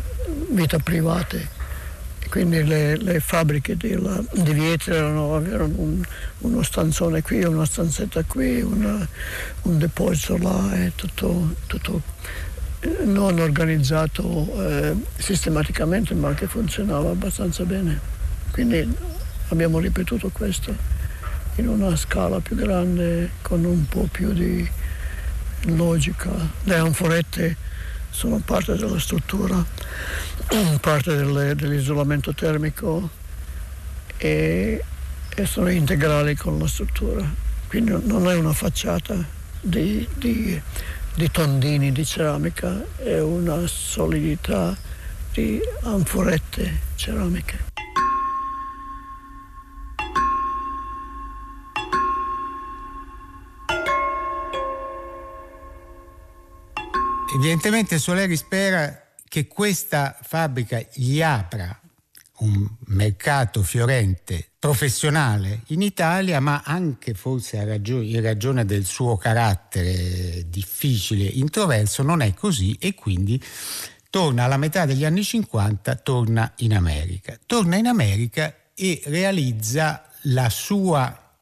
vita 0.50 0.78
private 0.78 1.60
quindi 2.32 2.64
le, 2.64 2.96
le 2.96 3.20
fabbriche 3.20 3.76
di, 3.76 3.94
la, 4.00 4.24
di 4.32 4.54
vetro 4.54 4.94
erano, 4.94 5.36
avevano 5.36 5.74
un, 5.76 6.02
uno 6.40 6.64
stanzone 6.64 7.22
qui, 7.22 7.44
una 7.44 7.66
stanzetta 7.66 8.24
qui, 8.24 8.62
una, 8.62 9.06
un 9.64 9.78
deposito 9.78 10.38
là 10.38 10.74
e 10.76 10.94
tutto, 10.96 11.56
tutto 11.68 12.02
eh, 12.80 13.04
non 13.04 13.38
organizzato 13.38 14.48
eh, 14.56 14.96
sistematicamente 15.18 16.14
ma 16.14 16.34
che 16.34 16.48
funzionava 16.48 17.10
abbastanza 17.10 17.66
bene. 17.66 18.00
Quindi 18.52 18.96
abbiamo 19.52 19.80
ripetuto 19.80 20.30
questo 20.30 20.74
in 21.56 21.68
una 21.68 21.96
scala 21.96 22.40
più 22.40 22.56
grande 22.56 23.32
con 23.42 23.64
un 23.66 23.86
po' 23.88 24.08
più 24.10 24.32
di 24.32 24.68
logica. 25.66 26.32
Le 26.64 26.76
anforette 26.76 27.56
sono 28.10 28.42
parte 28.44 28.76
della 28.76 29.00
struttura, 29.00 29.64
parte 30.80 31.16
del, 31.16 31.56
dell'isolamento 31.56 32.34
termico 32.34 33.10
e, 34.18 34.84
e, 35.36 35.46
sono 35.46 35.70
integrali 35.70 36.36
con 36.36 36.58
la 36.58 36.68
struttura. 36.68 37.30
Quindi 37.68 37.96
non 38.04 38.30
è 38.30 38.36
una 38.36 38.54
facciata 38.54 39.16
di, 39.60 40.08
di, 40.16 40.60
di 41.14 41.32
tondini 41.32 41.92
di 41.92 42.06
ceramica, 42.06 42.84
è 42.98 43.20
una 43.20 43.68
solidità 43.68 44.76
di 45.34 45.60
anforette 45.84 46.80
ceramiche. 46.96 47.71
Evidentemente 57.42 57.98
Soleri 57.98 58.38
spera 58.38 59.14
che 59.28 59.48
questa 59.48 60.16
fabbrica 60.22 60.80
gli 60.94 61.24
apra 61.24 61.76
un 62.42 62.70
mercato 62.90 63.64
fiorente 63.64 64.50
professionale 64.60 65.64
in 65.70 65.82
Italia, 65.82 66.40
ma 66.40 66.62
anche 66.64 67.16
forse 67.16 67.66
ragione, 67.66 68.06
in 68.06 68.22
ragione 68.22 68.64
del 68.64 68.86
suo 68.86 69.18
carattere 69.18 70.46
difficile, 70.50 71.24
introverso, 71.24 72.04
non 72.04 72.22
è 72.22 72.32
così 72.36 72.78
e 72.80 72.94
quindi 72.94 73.44
torna 74.12 74.44
alla 74.44 74.58
metà 74.58 74.86
degli 74.86 75.04
anni 75.04 75.24
50, 75.24 75.96
torna 75.96 76.54
in 76.58 76.76
America. 76.76 77.40
Torna 77.48 77.76
in 77.76 77.88
America 77.88 78.56
e 78.76 79.02
realizza 79.06 80.08
la 80.26 80.48
sua 80.52 81.34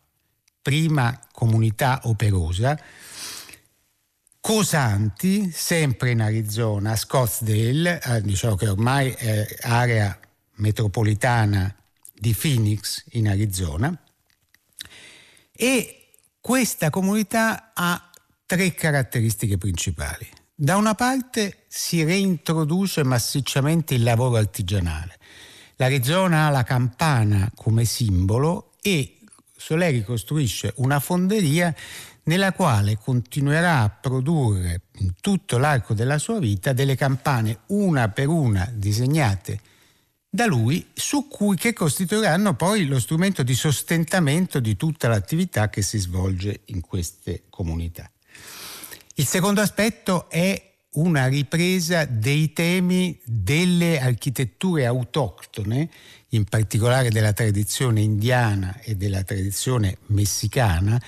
prima 0.61 1.19
comunità 1.33 1.99
operosa 2.03 2.79
Cosanti, 4.41 5.51
sempre 5.51 6.11
in 6.11 6.21
Arizona, 6.21 6.95
Scottsdale, 6.95 8.01
eh, 8.01 8.21
diciamo 8.21 8.55
che 8.55 8.69
ormai 8.69 9.11
è 9.11 9.45
area 9.61 10.17
metropolitana 10.55 11.73
di 12.13 12.33
Phoenix 12.33 13.03
in 13.11 13.27
Arizona, 13.27 13.95
e 15.51 16.11
questa 16.39 16.89
comunità 16.89 17.71
ha 17.73 18.09
tre 18.45 18.73
caratteristiche 18.73 19.57
principali. 19.57 20.27
Da 20.55 20.77
una 20.77 20.95
parte 20.95 21.65
si 21.67 22.03
reintroduce 22.03 23.03
massicciamente 23.03 23.93
il 23.93 24.03
lavoro 24.03 24.37
artigianale. 24.37 25.17
L'Arizona 25.75 26.47
ha 26.47 26.49
la 26.49 26.63
campana 26.63 27.51
come 27.55 27.85
simbolo 27.85 28.71
e 28.81 29.19
Soleri 29.55 30.03
costruisce 30.03 30.73
una 30.77 30.99
fonderia 30.99 31.73
nella 32.29 32.53
quale 32.53 32.95
continuerà 32.95 33.81
a 33.81 33.89
produrre 33.89 34.81
in 34.97 35.13
tutto 35.19 35.57
l'arco 35.57 35.95
della 35.95 36.19
sua 36.19 36.37
vita 36.37 36.73
delle 36.73 36.95
campane 36.95 37.61
una 37.69 38.09
per 38.09 38.27
una 38.27 38.69
disegnate 38.71 39.59
da 40.29 40.45
lui 40.45 40.85
su 40.93 41.27
cui 41.27 41.55
che 41.55 41.73
costituiranno 41.73 42.53
poi 42.53 42.85
lo 42.85 42.99
strumento 42.99 43.41
di 43.41 43.55
sostentamento 43.55 44.59
di 44.59 44.75
tutta 44.75 45.07
l'attività 45.07 45.69
che 45.69 45.81
si 45.81 45.97
svolge 45.97 46.61
in 46.65 46.81
queste 46.81 47.45
comunità. 47.49 48.07
Il 49.15 49.25
secondo 49.25 49.61
aspetto 49.61 50.29
è 50.29 50.73
una 50.91 51.25
ripresa 51.25 52.05
dei 52.05 52.53
temi 52.53 53.19
delle 53.25 53.99
architetture 53.99 54.85
autoctone, 54.85 55.89
in 56.29 56.43
particolare 56.43 57.09
della 57.09 57.33
tradizione 57.33 58.01
indiana 58.01 58.79
e 58.81 58.95
della 58.95 59.23
tradizione 59.23 59.97
messicana, 60.07 61.01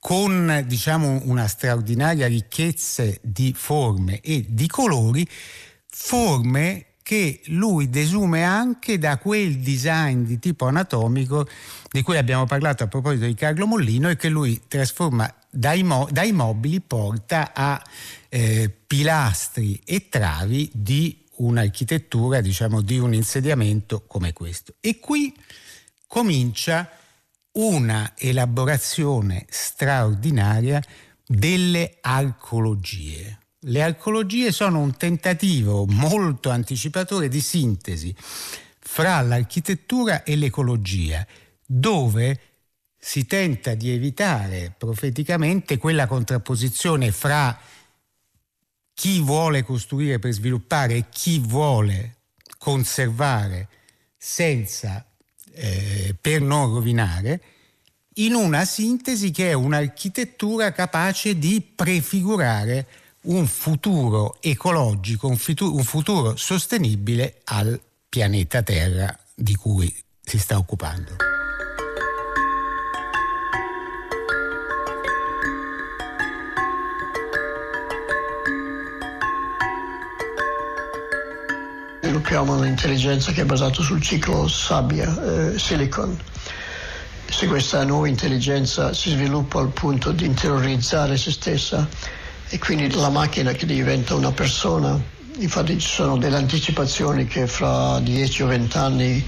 con 0.00 0.64
diciamo, 0.66 1.20
una 1.24 1.46
straordinaria 1.46 2.26
ricchezza 2.26 3.04
di 3.20 3.52
forme 3.56 4.20
e 4.20 4.46
di 4.48 4.66
colori, 4.66 5.28
forme 5.86 6.86
che 7.02 7.40
lui 7.46 7.90
desume 7.90 8.42
anche 8.44 8.98
da 8.98 9.18
quel 9.18 9.58
design 9.58 10.22
di 10.22 10.38
tipo 10.38 10.66
anatomico 10.66 11.46
di 11.90 12.02
cui 12.02 12.16
abbiamo 12.16 12.46
parlato 12.46 12.84
a 12.84 12.86
proposito 12.86 13.26
di 13.26 13.34
Carlo 13.34 13.66
Mollino 13.66 14.08
e 14.08 14.16
che 14.16 14.28
lui 14.28 14.62
trasforma 14.68 15.32
dai, 15.50 15.82
mo- 15.82 16.08
dai 16.10 16.32
mobili, 16.32 16.80
porta 16.80 17.52
a 17.52 17.82
eh, 18.28 18.70
pilastri 18.86 19.80
e 19.84 20.08
travi 20.08 20.70
di 20.72 21.24
un'architettura, 21.36 22.40
diciamo, 22.40 22.80
di 22.80 22.98
un 22.98 23.12
insediamento 23.12 24.04
come 24.06 24.32
questo. 24.32 24.74
E 24.80 24.98
qui 24.98 25.34
comincia 26.06 26.88
una 27.52 28.12
elaborazione 28.16 29.46
straordinaria 29.48 30.82
delle 31.26 31.98
arcologie. 32.00 33.38
Le 33.60 33.82
arcologie 33.82 34.52
sono 34.52 34.80
un 34.80 34.96
tentativo 34.96 35.84
molto 35.86 36.50
anticipatore 36.50 37.28
di 37.28 37.40
sintesi 37.40 38.14
fra 38.78 39.20
l'architettura 39.20 40.22
e 40.22 40.36
l'ecologia, 40.36 41.26
dove 41.66 42.40
si 42.96 43.26
tenta 43.26 43.74
di 43.74 43.90
evitare 43.90 44.74
profeticamente 44.76 45.78
quella 45.78 46.06
contrapposizione 46.06 47.12
fra 47.12 47.58
chi 48.94 49.20
vuole 49.20 49.62
costruire 49.62 50.18
per 50.18 50.32
sviluppare 50.32 50.96
e 50.96 51.04
chi 51.08 51.38
vuole 51.38 52.16
conservare 52.58 53.68
senza 54.16 55.09
eh, 55.52 56.14
per 56.20 56.40
non 56.40 56.72
rovinare, 56.72 57.40
in 58.14 58.34
una 58.34 58.64
sintesi 58.64 59.30
che 59.30 59.50
è 59.50 59.52
un'architettura 59.52 60.72
capace 60.72 61.38
di 61.38 61.62
prefigurare 61.74 62.86
un 63.22 63.46
futuro 63.46 64.36
ecologico, 64.40 65.28
un 65.28 65.36
futuro, 65.36 65.74
un 65.74 65.84
futuro 65.84 66.36
sostenibile 66.36 67.40
al 67.44 67.80
pianeta 68.08 68.62
Terra 68.62 69.16
di 69.34 69.54
cui 69.54 69.94
si 70.22 70.38
sta 70.38 70.56
occupando. 70.56 71.16
Sviluppiamo 82.10 82.56
un'intelligenza 82.56 83.30
che 83.30 83.42
è 83.42 83.44
basata 83.44 83.82
sul 83.82 84.02
ciclo 84.02 84.48
sabbia, 84.48 85.52
eh, 85.52 85.58
silicon. 85.60 86.18
Se 87.28 87.46
questa 87.46 87.84
nuova 87.84 88.08
intelligenza 88.08 88.92
si 88.92 89.10
sviluppa 89.10 89.60
al 89.60 89.68
punto 89.68 90.10
di 90.10 90.24
interiorizzare 90.24 91.16
se 91.16 91.30
stessa 91.30 91.86
e 92.48 92.58
quindi 92.58 92.92
la 92.92 93.10
macchina 93.10 93.52
che 93.52 93.64
diventa 93.64 94.16
una 94.16 94.32
persona, 94.32 95.00
infatti 95.38 95.78
ci 95.78 95.86
sono 95.86 96.18
delle 96.18 96.34
anticipazioni 96.34 97.26
che 97.26 97.46
fra 97.46 98.00
10 98.00 98.42
o 98.42 98.46
20 98.48 98.76
anni 98.76 99.24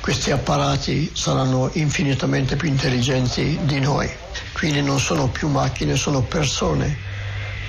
questi 0.00 0.30
apparati 0.30 1.10
saranno 1.12 1.68
infinitamente 1.74 2.56
più 2.56 2.68
intelligenti 2.68 3.58
di 3.64 3.80
noi. 3.80 4.08
Quindi 4.54 4.80
non 4.80 4.98
sono 4.98 5.28
più 5.28 5.48
macchine, 5.48 5.94
sono 5.94 6.22
persone, 6.22 6.96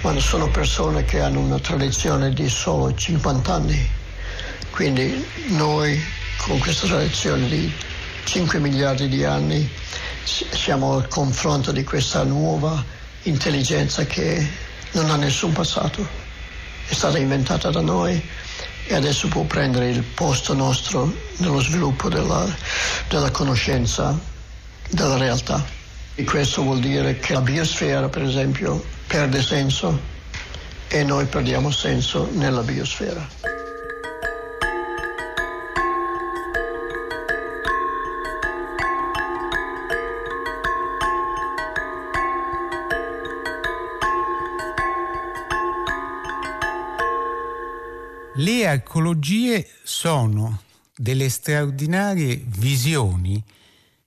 ma 0.01 0.17
sono 0.17 0.49
persone 0.49 1.03
che 1.03 1.19
hanno 1.19 1.41
una 1.41 1.59
tradizione 1.59 2.31
di 2.31 2.47
solo 2.47 2.95
50 2.95 3.53
anni 3.53 3.97
quindi 4.79 5.27
noi 5.47 6.01
con 6.37 6.57
questa 6.59 6.87
tradizione 6.87 7.49
di 7.49 7.69
5 8.23 8.59
miliardi 8.59 9.09
di 9.09 9.25
anni 9.25 9.69
siamo 10.23 10.93
al 10.93 11.09
confronto 11.09 11.73
di 11.73 11.83
questa 11.83 12.23
nuova 12.23 12.81
intelligenza 13.23 14.05
che 14.05 14.47
non 14.91 15.09
ha 15.09 15.17
nessun 15.17 15.51
passato, 15.51 16.07
è 16.87 16.93
stata 16.93 17.17
inventata 17.17 17.69
da 17.71 17.81
noi 17.81 18.25
e 18.87 18.95
adesso 18.95 19.27
può 19.27 19.43
prendere 19.43 19.89
il 19.89 20.01
posto 20.01 20.53
nostro 20.53 21.13
nello 21.39 21.59
sviluppo 21.59 22.07
della, 22.07 22.47
della 23.09 23.31
conoscenza 23.31 24.17
della 24.91 25.17
realtà. 25.17 25.61
E 26.15 26.23
questo 26.23 26.61
vuol 26.61 26.79
dire 26.79 27.19
che 27.19 27.33
la 27.33 27.41
biosfera, 27.41 28.07
per 28.07 28.23
esempio, 28.23 28.81
perde 29.07 29.41
senso 29.41 29.99
e 30.87 31.03
noi 31.03 31.25
perdiamo 31.25 31.69
senso 31.69 32.29
nella 32.31 32.61
biosfera. 32.61 33.58
Le 48.39 48.65
arcologie 48.65 49.67
sono 49.83 50.61
delle 50.95 51.27
straordinarie 51.27 52.41
visioni 52.45 53.43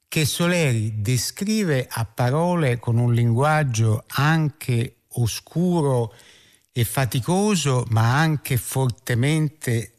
che 0.09 0.25
Soleri 0.25 1.03
descrive 1.03 1.87
a 1.87 2.07
parole 2.07 2.79
con 2.79 2.97
un 2.97 3.13
linguaggio 3.13 4.05
anche 4.07 5.01
oscuro 5.17 6.15
e 6.73 6.85
faticoso, 6.85 7.85
ma 7.91 8.19
anche 8.19 8.57
fortemente 8.57 9.97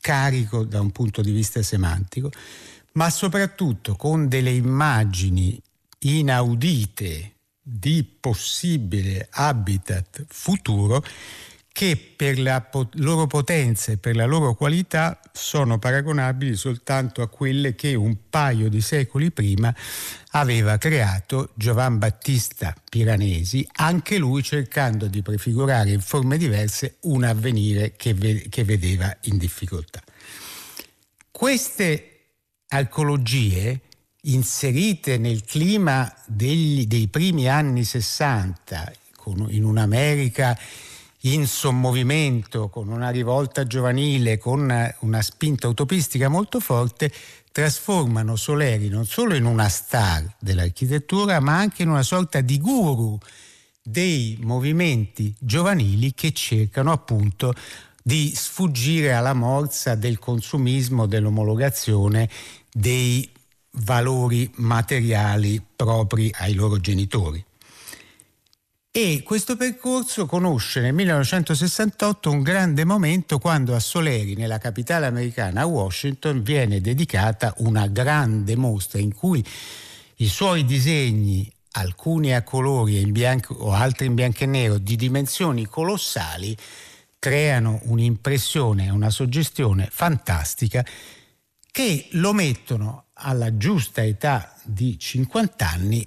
carico 0.00 0.62
da 0.62 0.80
un 0.80 0.92
punto 0.92 1.20
di 1.20 1.32
vista 1.32 1.60
semantico, 1.60 2.30
ma 2.92 3.10
soprattutto 3.10 3.96
con 3.96 4.28
delle 4.28 4.52
immagini 4.52 5.60
inaudite 5.98 7.32
di 7.60 8.04
possibile 8.04 9.26
habitat 9.28 10.24
futuro 10.28 11.04
che 11.72 11.96
per 11.96 12.38
la 12.38 12.68
loro 12.94 13.26
potenza 13.26 13.92
e 13.92 13.96
per 13.96 14.14
la 14.14 14.26
loro 14.26 14.54
qualità 14.54 15.18
sono 15.32 15.78
paragonabili 15.78 16.54
soltanto 16.54 17.22
a 17.22 17.28
quelle 17.28 17.74
che 17.74 17.94
un 17.94 18.28
paio 18.28 18.68
di 18.68 18.82
secoli 18.82 19.30
prima 19.30 19.74
aveva 20.32 20.76
creato 20.76 21.50
Giovan 21.54 21.96
Battista 21.96 22.74
Piranesi, 22.88 23.66
anche 23.76 24.18
lui 24.18 24.42
cercando 24.42 25.06
di 25.06 25.22
prefigurare 25.22 25.90
in 25.90 26.00
forme 26.02 26.36
diverse 26.36 26.96
un 27.02 27.24
avvenire 27.24 27.94
che, 27.96 28.12
ve- 28.12 28.46
che 28.50 28.64
vedeva 28.64 29.14
in 29.22 29.38
difficoltà. 29.38 30.00
Queste 31.30 32.08
arcologie 32.68 33.80
inserite 34.24 35.16
nel 35.16 35.42
clima 35.44 36.14
degli, 36.26 36.86
dei 36.86 37.08
primi 37.08 37.48
anni 37.48 37.82
60 37.82 38.92
con, 39.16 39.46
in 39.50 39.64
un'America 39.64 40.56
in 41.22 41.46
sommovimento, 41.46 42.68
con 42.68 42.88
una 42.88 43.10
rivolta 43.10 43.66
giovanile, 43.66 44.38
con 44.38 44.94
una 45.00 45.22
spinta 45.22 45.68
utopistica 45.68 46.28
molto 46.28 46.58
forte, 46.58 47.12
trasformano 47.52 48.34
Soleri 48.34 48.88
non 48.88 49.04
solo 49.04 49.34
in 49.34 49.44
una 49.44 49.68
star 49.68 50.34
dell'architettura, 50.40 51.38
ma 51.40 51.58
anche 51.58 51.82
in 51.82 51.90
una 51.90 52.02
sorta 52.02 52.40
di 52.40 52.58
guru 52.58 53.18
dei 53.82 54.38
movimenti 54.40 55.34
giovanili 55.38 56.14
che 56.14 56.32
cercano 56.32 56.92
appunto 56.92 57.52
di 58.02 58.32
sfuggire 58.34 59.12
alla 59.12 59.34
morsa 59.34 59.94
del 59.94 60.18
consumismo, 60.18 61.06
dell'omologazione, 61.06 62.28
dei 62.72 63.28
valori 63.76 64.50
materiali 64.56 65.62
propri 65.76 66.32
ai 66.38 66.54
loro 66.54 66.80
genitori. 66.80 67.44
E 68.94 69.22
questo 69.24 69.56
percorso 69.56 70.26
conosce 70.26 70.82
nel 70.82 70.92
1968 70.92 72.30
un 72.30 72.42
grande 72.42 72.84
momento 72.84 73.38
quando 73.38 73.74
a 73.74 73.80
Soleri, 73.80 74.34
nella 74.34 74.58
capitale 74.58 75.06
americana, 75.06 75.62
a 75.62 75.66
Washington, 75.66 76.42
viene 76.42 76.82
dedicata 76.82 77.54
una 77.60 77.86
grande 77.86 78.54
mostra 78.54 78.98
in 78.98 79.14
cui 79.14 79.42
i 80.16 80.28
suoi 80.28 80.66
disegni, 80.66 81.50
alcuni 81.70 82.34
a 82.34 82.42
colori 82.42 83.00
in 83.00 83.12
bianco, 83.12 83.54
o 83.54 83.72
altri 83.72 84.08
in 84.08 84.14
bianco 84.14 84.44
e 84.44 84.46
nero, 84.46 84.76
di 84.76 84.96
dimensioni 84.96 85.64
colossali, 85.64 86.54
creano 87.18 87.80
un'impressione, 87.84 88.90
una 88.90 89.08
suggestione 89.08 89.88
fantastica 89.90 90.84
che 91.70 92.08
lo 92.10 92.34
mettono 92.34 93.06
alla 93.14 93.56
giusta 93.56 94.04
età 94.04 94.54
di 94.64 94.98
50 94.98 95.66
anni 95.66 96.06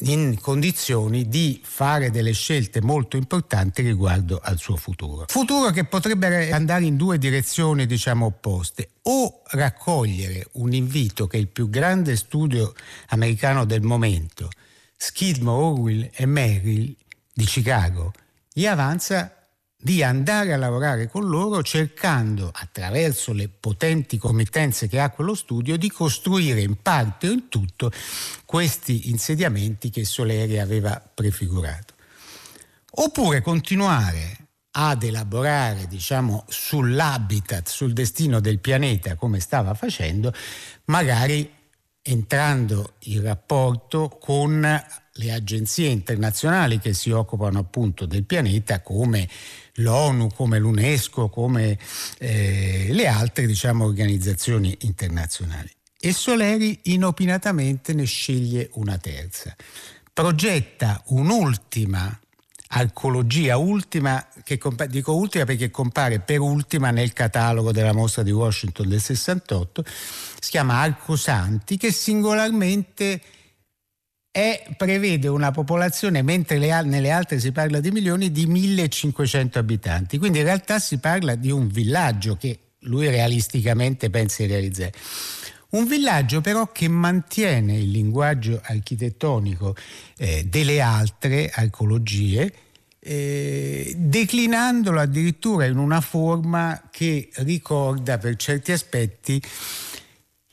in 0.00 0.38
condizioni 0.40 1.26
di 1.26 1.60
fare 1.64 2.10
delle 2.10 2.32
scelte 2.32 2.82
molto 2.82 3.16
importanti 3.16 3.82
riguardo 3.82 4.38
al 4.42 4.58
suo 4.58 4.76
futuro. 4.76 5.24
Futuro 5.28 5.70
che 5.70 5.84
potrebbe 5.84 6.50
andare 6.50 6.84
in 6.84 6.96
due 6.96 7.18
direzioni 7.18 7.86
diciamo 7.86 8.26
opposte, 8.26 8.90
o 9.02 9.42
raccogliere 9.52 10.48
un 10.52 10.74
invito 10.74 11.26
che 11.26 11.38
il 11.38 11.48
più 11.48 11.70
grande 11.70 12.16
studio 12.16 12.74
americano 13.08 13.64
del 13.64 13.82
momento, 13.82 14.50
Skidmore, 14.96 15.62
Orwell 15.62 16.10
e 16.12 16.26
Merrill 16.26 16.94
di 17.32 17.44
Chicago, 17.44 18.12
gli 18.52 18.66
avanza 18.66 19.35
di 19.76 20.02
andare 20.02 20.52
a 20.52 20.56
lavorare 20.56 21.08
con 21.08 21.28
loro 21.28 21.62
cercando, 21.62 22.50
attraverso 22.52 23.32
le 23.32 23.48
potenti 23.48 24.16
committenze 24.16 24.88
che 24.88 24.98
ha 24.98 25.10
quello 25.10 25.34
studio, 25.34 25.76
di 25.76 25.90
costruire 25.90 26.60
in 26.60 26.80
parte 26.80 27.28
o 27.28 27.32
in 27.32 27.48
tutto 27.48 27.92
questi 28.44 29.10
insediamenti 29.10 29.90
che 29.90 30.04
Soleri 30.04 30.58
aveva 30.58 31.00
prefigurato. 31.14 31.94
Oppure 32.98 33.42
continuare 33.42 34.38
ad 34.78 35.02
elaborare 35.02 35.86
diciamo, 35.86 36.44
sull'habitat, 36.48 37.68
sul 37.68 37.92
destino 37.92 38.40
del 38.40 38.58
pianeta 38.58 39.14
come 39.14 39.40
stava 39.40 39.74
facendo, 39.74 40.32
magari 40.86 41.50
entrando 42.02 42.94
in 43.00 43.22
rapporto 43.22 44.08
con 44.08 44.64
le 45.16 45.32
agenzie 45.32 45.88
internazionali 45.88 46.78
che 46.78 46.92
si 46.94 47.10
occupano 47.10 47.58
appunto 47.58 48.06
del 48.06 48.24
pianeta 48.24 48.80
come 48.80 49.28
l'ONU, 49.74 50.28
come 50.34 50.58
l'UNESCO, 50.58 51.28
come 51.28 51.78
eh, 52.18 52.88
le 52.90 53.06
altre 53.06 53.46
diciamo, 53.46 53.84
organizzazioni 53.84 54.76
internazionali. 54.82 55.70
E 55.98 56.12
Soleri 56.12 56.78
inopinatamente 56.84 57.92
ne 57.92 58.04
sceglie 58.04 58.70
una 58.74 58.98
terza. 58.98 59.54
Progetta 60.12 61.02
un'ultima 61.06 62.18
arcologia 62.68 63.56
ultima, 63.56 64.26
che 64.42 64.58
compa- 64.58 64.86
dico 64.86 65.14
ultima 65.14 65.44
perché 65.44 65.70
compare 65.70 66.20
per 66.20 66.40
ultima 66.40 66.90
nel 66.90 67.12
catalogo 67.12 67.72
della 67.72 67.92
mostra 67.92 68.22
di 68.22 68.32
Washington 68.32 68.88
del 68.88 69.00
68, 69.00 69.84
si 70.40 70.50
chiama 70.50 70.80
Arcosanti, 70.80 71.76
che 71.76 71.92
singolarmente 71.92 73.20
è, 74.36 74.66
prevede 74.76 75.28
una 75.28 75.50
popolazione, 75.50 76.20
mentre 76.20 76.58
le, 76.58 76.82
nelle 76.82 77.10
altre 77.10 77.40
si 77.40 77.52
parla 77.52 77.80
di 77.80 77.90
milioni, 77.90 78.30
di 78.30 78.44
1500 78.44 79.58
abitanti. 79.58 80.18
Quindi 80.18 80.40
in 80.40 80.44
realtà 80.44 80.78
si 80.78 80.98
parla 80.98 81.36
di 81.36 81.50
un 81.50 81.68
villaggio 81.68 82.36
che 82.36 82.58
lui 82.80 83.08
realisticamente 83.08 84.10
pensa 84.10 84.42
di 84.42 84.50
realizzare. 84.50 84.92
Un 85.70 85.86
villaggio 85.86 86.42
però 86.42 86.70
che 86.70 86.86
mantiene 86.86 87.78
il 87.78 87.90
linguaggio 87.90 88.60
architettonico 88.62 89.74
eh, 90.18 90.44
delle 90.44 90.82
altre 90.82 91.50
arcologie, 91.50 92.52
eh, 93.00 93.94
declinandolo 93.96 95.00
addirittura 95.00 95.64
in 95.64 95.78
una 95.78 96.02
forma 96.02 96.88
che 96.90 97.30
ricorda 97.36 98.18
per 98.18 98.36
certi 98.36 98.72
aspetti 98.72 99.40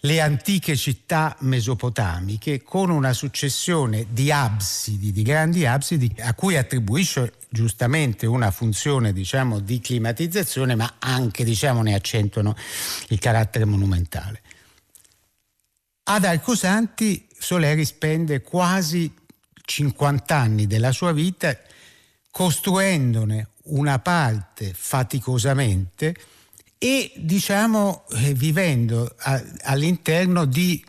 le 0.06 0.20
antiche 0.20 0.76
città 0.76 1.34
mesopotamiche 1.42 2.62
con 2.62 2.89
una 2.89 3.13
successione 3.13 4.08
di 4.10 4.34
absidi, 4.34 5.13
di 5.13 5.22
grandi 5.22 5.66
absidi, 5.66 6.13
a 6.20 6.34
cui 6.34 6.58
attribuisce 6.58 7.36
giustamente 7.48 8.26
una 8.26 8.52
funzione 8.52 9.13
diciamo, 9.13 9.60
di 9.60 9.80
climatizzazione, 9.80 10.76
ma 10.76 10.96
anche 11.00 11.46
diciamo, 11.46 11.82
ne 11.82 11.94
accentuano 11.94 12.54
il 13.10 13.20
carattere 13.20 13.63
monumentale. 13.63 14.42
Ad 16.04 16.26
Arcosanti 16.26 17.26
Soleri 17.39 17.86
spende 17.86 18.42
quasi 18.42 19.10
50 19.54 20.36
anni 20.36 20.68
della 20.68 20.92
sua 20.92 21.13
vita 21.13 21.58
costruendone 22.30 23.48
una 23.66 24.00
parte 24.00 24.74
faticosamente 24.76 26.13
e 26.84 27.13
diciamo 27.15 28.04
eh, 28.10 28.34
vivendo 28.34 29.15
a, 29.19 29.41
all'interno 29.62 30.43
di 30.43 30.84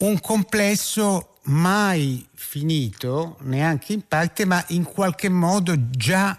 un 0.00 0.20
complesso 0.20 1.38
mai 1.44 2.26
finito, 2.34 3.38
neanche 3.44 3.94
in 3.94 4.02
parte, 4.06 4.44
ma 4.44 4.62
in 4.68 4.84
qualche 4.84 5.30
modo 5.30 5.88
già 5.88 6.38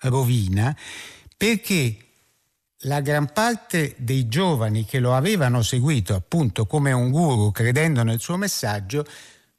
rovina, 0.00 0.76
perché 1.36 1.96
la 2.84 3.00
gran 3.00 3.32
parte 3.32 3.94
dei 3.98 4.26
giovani 4.26 4.84
che 4.84 4.98
lo 4.98 5.14
avevano 5.14 5.62
seguito 5.62 6.16
appunto 6.16 6.66
come 6.66 6.90
un 6.90 7.12
guru, 7.12 7.52
credendo 7.52 8.02
nel 8.02 8.18
suo 8.18 8.36
messaggio, 8.36 9.06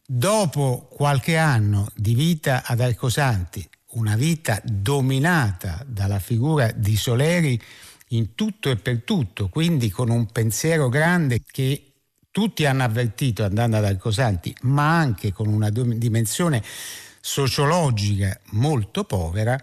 dopo 0.05 0.89
qualche 0.91 1.37
anno 1.37 1.87
di 1.95 2.13
vita 2.13 2.63
ad 2.65 2.81
Arcosanti, 2.81 3.65
una 3.91 4.17
vita 4.17 4.59
dominata 4.65 5.81
dalla 5.87 6.19
figura 6.19 6.71
di 6.71 6.97
Soleri, 6.97 7.61
in 8.13 8.35
tutto 8.35 8.69
e 8.69 8.77
per 8.77 9.03
tutto, 9.03 9.49
quindi 9.49 9.89
con 9.89 10.09
un 10.09 10.25
pensiero 10.27 10.89
grande 10.89 11.41
che 11.45 11.91
tutti 12.31 12.65
hanno 12.65 12.83
avvertito 12.83 13.43
andando 13.43 13.77
ad 13.77 13.85
Arcosanti, 13.85 14.55
ma 14.61 14.97
anche 14.97 15.33
con 15.33 15.47
una 15.47 15.69
dimensione 15.69 16.63
sociologica 17.19 18.39
molto 18.51 19.03
povera, 19.03 19.61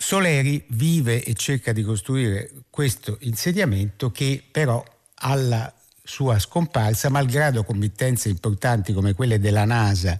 Soleri 0.00 0.64
vive 0.68 1.24
e 1.24 1.34
cerca 1.34 1.72
di 1.72 1.82
costruire 1.82 2.52
questo 2.70 3.16
insediamento 3.22 4.12
che 4.12 4.44
però 4.48 4.82
alla 5.14 5.72
sua 6.04 6.38
scomparsa, 6.38 7.08
malgrado 7.08 7.64
committenze 7.64 8.28
importanti 8.28 8.92
come 8.92 9.14
quelle 9.14 9.40
della 9.40 9.64
NASA, 9.64 10.16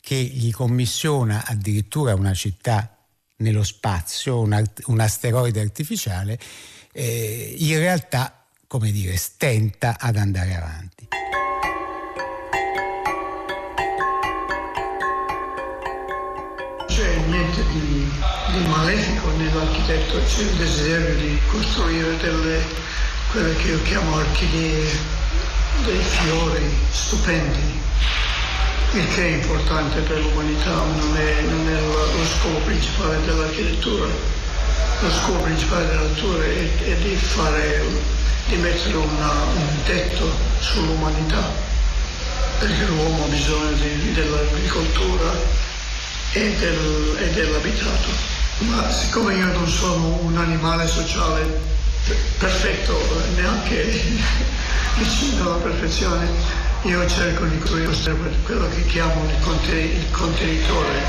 che 0.00 0.14
gli 0.14 0.52
commissiona 0.52 1.44
addirittura 1.44 2.14
una 2.14 2.34
città 2.34 2.93
nello 3.36 3.64
spazio, 3.64 4.40
un, 4.40 4.62
un 4.86 5.00
asteroide 5.00 5.60
artificiale, 5.60 6.38
eh, 6.92 7.54
in 7.58 7.78
realtà, 7.78 8.44
come 8.66 8.90
dire, 8.90 9.16
stenta 9.16 9.96
ad 9.98 10.16
andare 10.16 10.54
avanti. 10.54 11.08
C'è 16.86 17.16
niente 17.26 17.64
di, 17.72 18.08
di 18.52 18.66
malefico 18.68 19.30
nell'architetto, 19.36 20.22
c'è 20.22 20.42
il 20.42 20.56
desiderio 20.56 21.14
di 21.16 21.40
costruire 21.48 22.16
delle, 22.18 22.62
quelle 23.32 23.56
che 23.56 23.68
io 23.68 23.82
chiamo 23.82 24.14
orchidee, 24.14 25.22
dei 25.84 26.00
fiori 26.02 26.64
stupendi, 26.92 27.80
il 28.96 29.08
che 29.08 29.22
è 29.22 29.42
importante 29.42 30.00
per 30.02 30.20
l'umanità, 30.20 30.70
non 30.70 31.16
è, 31.16 31.40
non 31.42 31.68
è 31.68 31.80
lo, 31.80 32.24
scopo 32.38 32.58
principale 32.58 33.20
dell'architettura. 33.24 34.06
Lo 35.00 35.10
scopo 35.10 35.40
principale 35.40 35.86
dell'architettura 35.86 36.44
è, 36.44 36.74
è 36.84 36.94
di, 36.98 37.16
fare, 37.16 37.82
di 38.46 38.56
mettere 38.56 38.96
una, 38.96 39.32
un 39.56 39.82
tetto 39.84 40.30
sull'umanità, 40.60 41.50
perché 42.60 42.84
l'uomo 42.84 43.24
ha 43.24 43.28
bisogno 43.28 43.72
di, 43.72 44.12
dell'agricoltura 44.12 45.32
e, 46.30 46.54
del, 46.56 47.16
e 47.18 47.30
dell'abitato. 47.30 48.08
Ma 48.58 48.88
siccome 48.92 49.34
io 49.34 49.46
non 49.46 49.68
sono 49.68 50.20
un 50.22 50.38
animale 50.38 50.86
sociale 50.86 51.60
perfetto, 52.38 52.96
neanche 53.34 53.82
vicino 54.98 55.46
alla 55.46 55.56
perfezione, 55.56 56.72
io 56.84 57.06
cerco 57.08 57.46
di 57.46 57.58
conoscere 57.60 58.14
quello 58.44 58.68
che 58.68 58.84
chiamo 58.84 59.24
il, 59.24 60.10
contenitore, 60.10 61.02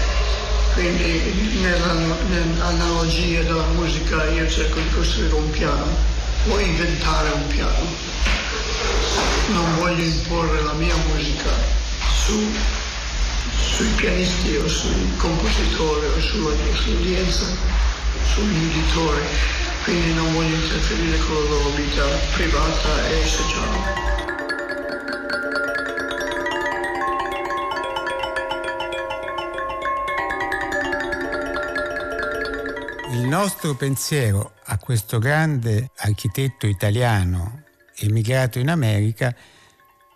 quindi 0.74 1.60
nell'analogia 1.60 3.42
della 3.42 3.66
musica 3.74 4.24
io 4.30 4.48
cerco 4.48 4.80
di 4.80 4.90
costruire 4.92 5.34
un 5.34 5.50
piano 5.50 5.86
o 6.48 6.60
inventare 6.60 7.30
un 7.30 7.48
piano. 7.48 7.94
Non 9.48 9.76
voglio 9.76 10.04
imporre 10.04 10.64
la 10.64 10.74
mia 10.74 10.96
musica 11.08 11.50
su, 12.24 12.50
sui 13.76 13.90
pianisti 13.98 14.56
o 14.56 14.68
sui 14.70 15.12
compositori 15.18 16.06
o 16.06 16.22
sull'udienza, 16.22 17.48
sugli 18.34 18.64
uditori, 18.64 19.26
quindi 19.84 20.14
non 20.14 20.34
voglio 20.36 20.56
interferire 20.56 21.18
con 21.18 21.36
la 21.36 21.50
loro 21.50 21.70
vita 21.72 22.06
privata 22.34 23.10
e 23.10 23.28
sociale. 23.28 24.25
Nostro 33.36 33.76
pensiero 33.76 34.54
a 34.64 34.78
questo 34.78 35.20
grande 35.20 35.92
architetto 35.98 36.68
italiano 36.68 37.64
emigrato 37.96 38.60
in 38.60 38.70
America 38.70 39.36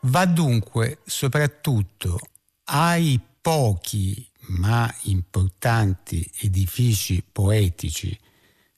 va 0.04 0.24
dunque 0.24 1.00
soprattutto 1.04 2.18
ai 2.64 3.20
pochi 3.42 4.26
ma 4.60 4.90
importanti 5.04 6.26
edifici 6.40 7.22
poetici 7.30 8.18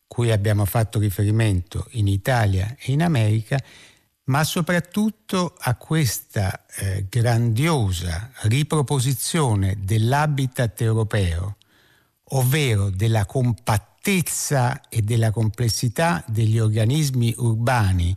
cui 0.07 0.31
abbiamo 0.31 0.65
fatto 0.65 0.97
riferimento 0.97 1.85
in 1.91 2.07
Italia 2.07 2.75
e 2.79 2.93
in 2.93 3.03
America, 3.03 3.63
ma 4.25 4.43
soprattutto 4.43 5.53
a 5.55 5.75
questa 5.75 6.65
eh, 6.65 7.05
grandiosa 7.07 8.31
riproposizione 8.41 9.77
dell'habitat 9.79 10.81
europeo, 10.81 11.57
ovvero 12.23 12.89
della 12.89 13.27
compattezza 13.27 13.89
compattezza 14.01 14.81
e 14.89 15.03
della 15.03 15.29
complessità 15.29 16.23
degli 16.27 16.57
organismi 16.57 17.33
urbani 17.37 18.15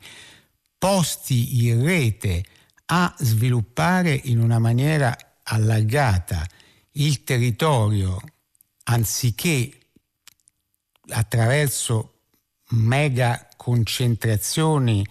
posti 0.78 1.66
in 1.66 1.84
rete 1.84 2.42
a 2.86 3.14
sviluppare 3.18 4.18
in 4.24 4.40
una 4.40 4.58
maniera 4.58 5.14
allargata 5.42 6.46
il 6.92 7.22
territorio 7.22 8.18
anziché 8.84 9.78
attraverso 11.08 12.20
mega 12.70 13.46
concentrazioni 13.54 15.06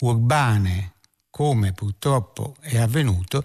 urbane 0.00 0.94
come 1.30 1.72
purtroppo 1.72 2.56
è 2.60 2.76
avvenuto 2.76 3.44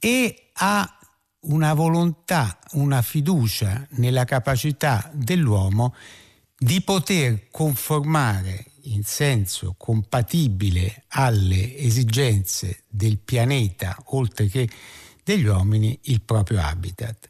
e 0.00 0.52
a 0.54 0.98
una 1.42 1.74
volontà, 1.74 2.58
una 2.72 3.02
fiducia 3.02 3.86
nella 3.90 4.24
capacità 4.24 5.10
dell'uomo 5.12 5.94
di 6.56 6.80
poter 6.82 7.48
conformare 7.50 8.66
in 8.82 9.02
senso 9.04 9.74
compatibile 9.76 11.04
alle 11.08 11.76
esigenze 11.76 12.84
del 12.88 13.18
pianeta, 13.18 13.96
oltre 14.06 14.46
che 14.46 14.68
degli 15.24 15.46
uomini, 15.46 15.98
il 16.04 16.22
proprio 16.22 16.60
habitat. 16.60 17.28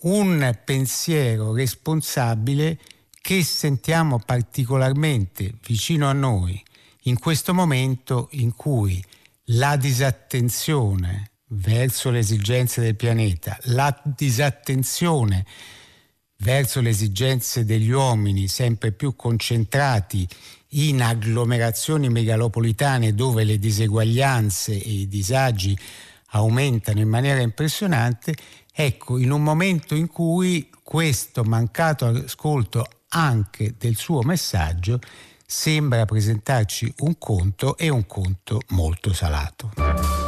Un 0.00 0.58
pensiero 0.64 1.52
responsabile 1.52 2.78
che 3.20 3.42
sentiamo 3.44 4.18
particolarmente 4.18 5.54
vicino 5.66 6.08
a 6.08 6.12
noi 6.12 6.62
in 7.02 7.18
questo 7.18 7.54
momento 7.54 8.28
in 8.32 8.54
cui 8.54 9.02
la 9.46 9.76
disattenzione 9.76 11.31
verso 11.54 12.10
le 12.10 12.20
esigenze 12.20 12.80
del 12.80 12.96
pianeta, 12.96 13.58
la 13.64 14.00
disattenzione 14.04 15.44
verso 16.38 16.80
le 16.80 16.90
esigenze 16.90 17.64
degli 17.64 17.90
uomini 17.90 18.48
sempre 18.48 18.92
più 18.92 19.14
concentrati 19.14 20.26
in 20.70 21.02
agglomerazioni 21.02 22.08
megalopolitane 22.08 23.14
dove 23.14 23.44
le 23.44 23.58
diseguaglianze 23.58 24.72
e 24.72 24.90
i 24.90 25.08
disagi 25.08 25.76
aumentano 26.30 27.00
in 27.00 27.08
maniera 27.08 27.40
impressionante, 27.40 28.34
ecco, 28.72 29.18
in 29.18 29.30
un 29.30 29.42
momento 29.42 29.94
in 29.94 30.08
cui 30.08 30.70
questo 30.82 31.44
mancato 31.44 32.06
ascolto 32.06 32.86
anche 33.08 33.74
del 33.78 33.96
suo 33.96 34.22
messaggio 34.22 34.98
sembra 35.46 36.06
presentarci 36.06 36.94
un 37.00 37.18
conto 37.18 37.76
e 37.76 37.90
un 37.90 38.06
conto 38.06 38.62
molto 38.68 39.12
salato. 39.12 40.21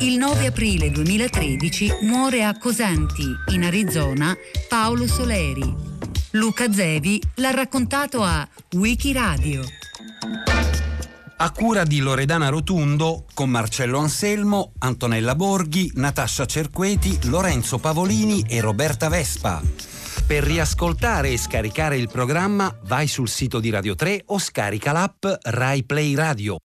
Il 0.00 0.18
9 0.18 0.46
aprile 0.46 0.90
2013 0.90 1.98
muore 2.02 2.44
a 2.44 2.56
Cosanti, 2.58 3.24
in 3.54 3.64
Arizona, 3.64 4.36
Paolo 4.68 5.06
Soleri. 5.06 5.74
Luca 6.32 6.70
Zevi 6.70 7.18
l'ha 7.36 7.50
raccontato 7.50 8.22
a 8.22 8.46
Wikiradio. 8.74 9.62
A 11.38 11.50
cura 11.50 11.84
di 11.84 12.00
Loredana 12.00 12.50
Rotundo, 12.50 13.24
con 13.32 13.48
Marcello 13.48 14.00
Anselmo, 14.00 14.72
Antonella 14.80 15.34
Borghi, 15.34 15.92
Natascia 15.94 16.44
Cerqueti, 16.44 17.18
Lorenzo 17.28 17.78
Pavolini 17.78 18.44
e 18.46 18.60
Roberta 18.60 19.08
Vespa. 19.08 19.62
Per 20.26 20.42
riascoltare 20.42 21.30
e 21.30 21.38
scaricare 21.38 21.96
il 21.96 22.08
programma 22.08 22.76
vai 22.84 23.06
sul 23.06 23.30
sito 23.30 23.60
di 23.60 23.70
Radio 23.70 23.94
3 23.94 24.24
o 24.26 24.38
scarica 24.38 24.92
l'app 24.92 25.24
Rai 25.42 25.84
Play 25.84 26.14
Radio. 26.14 26.56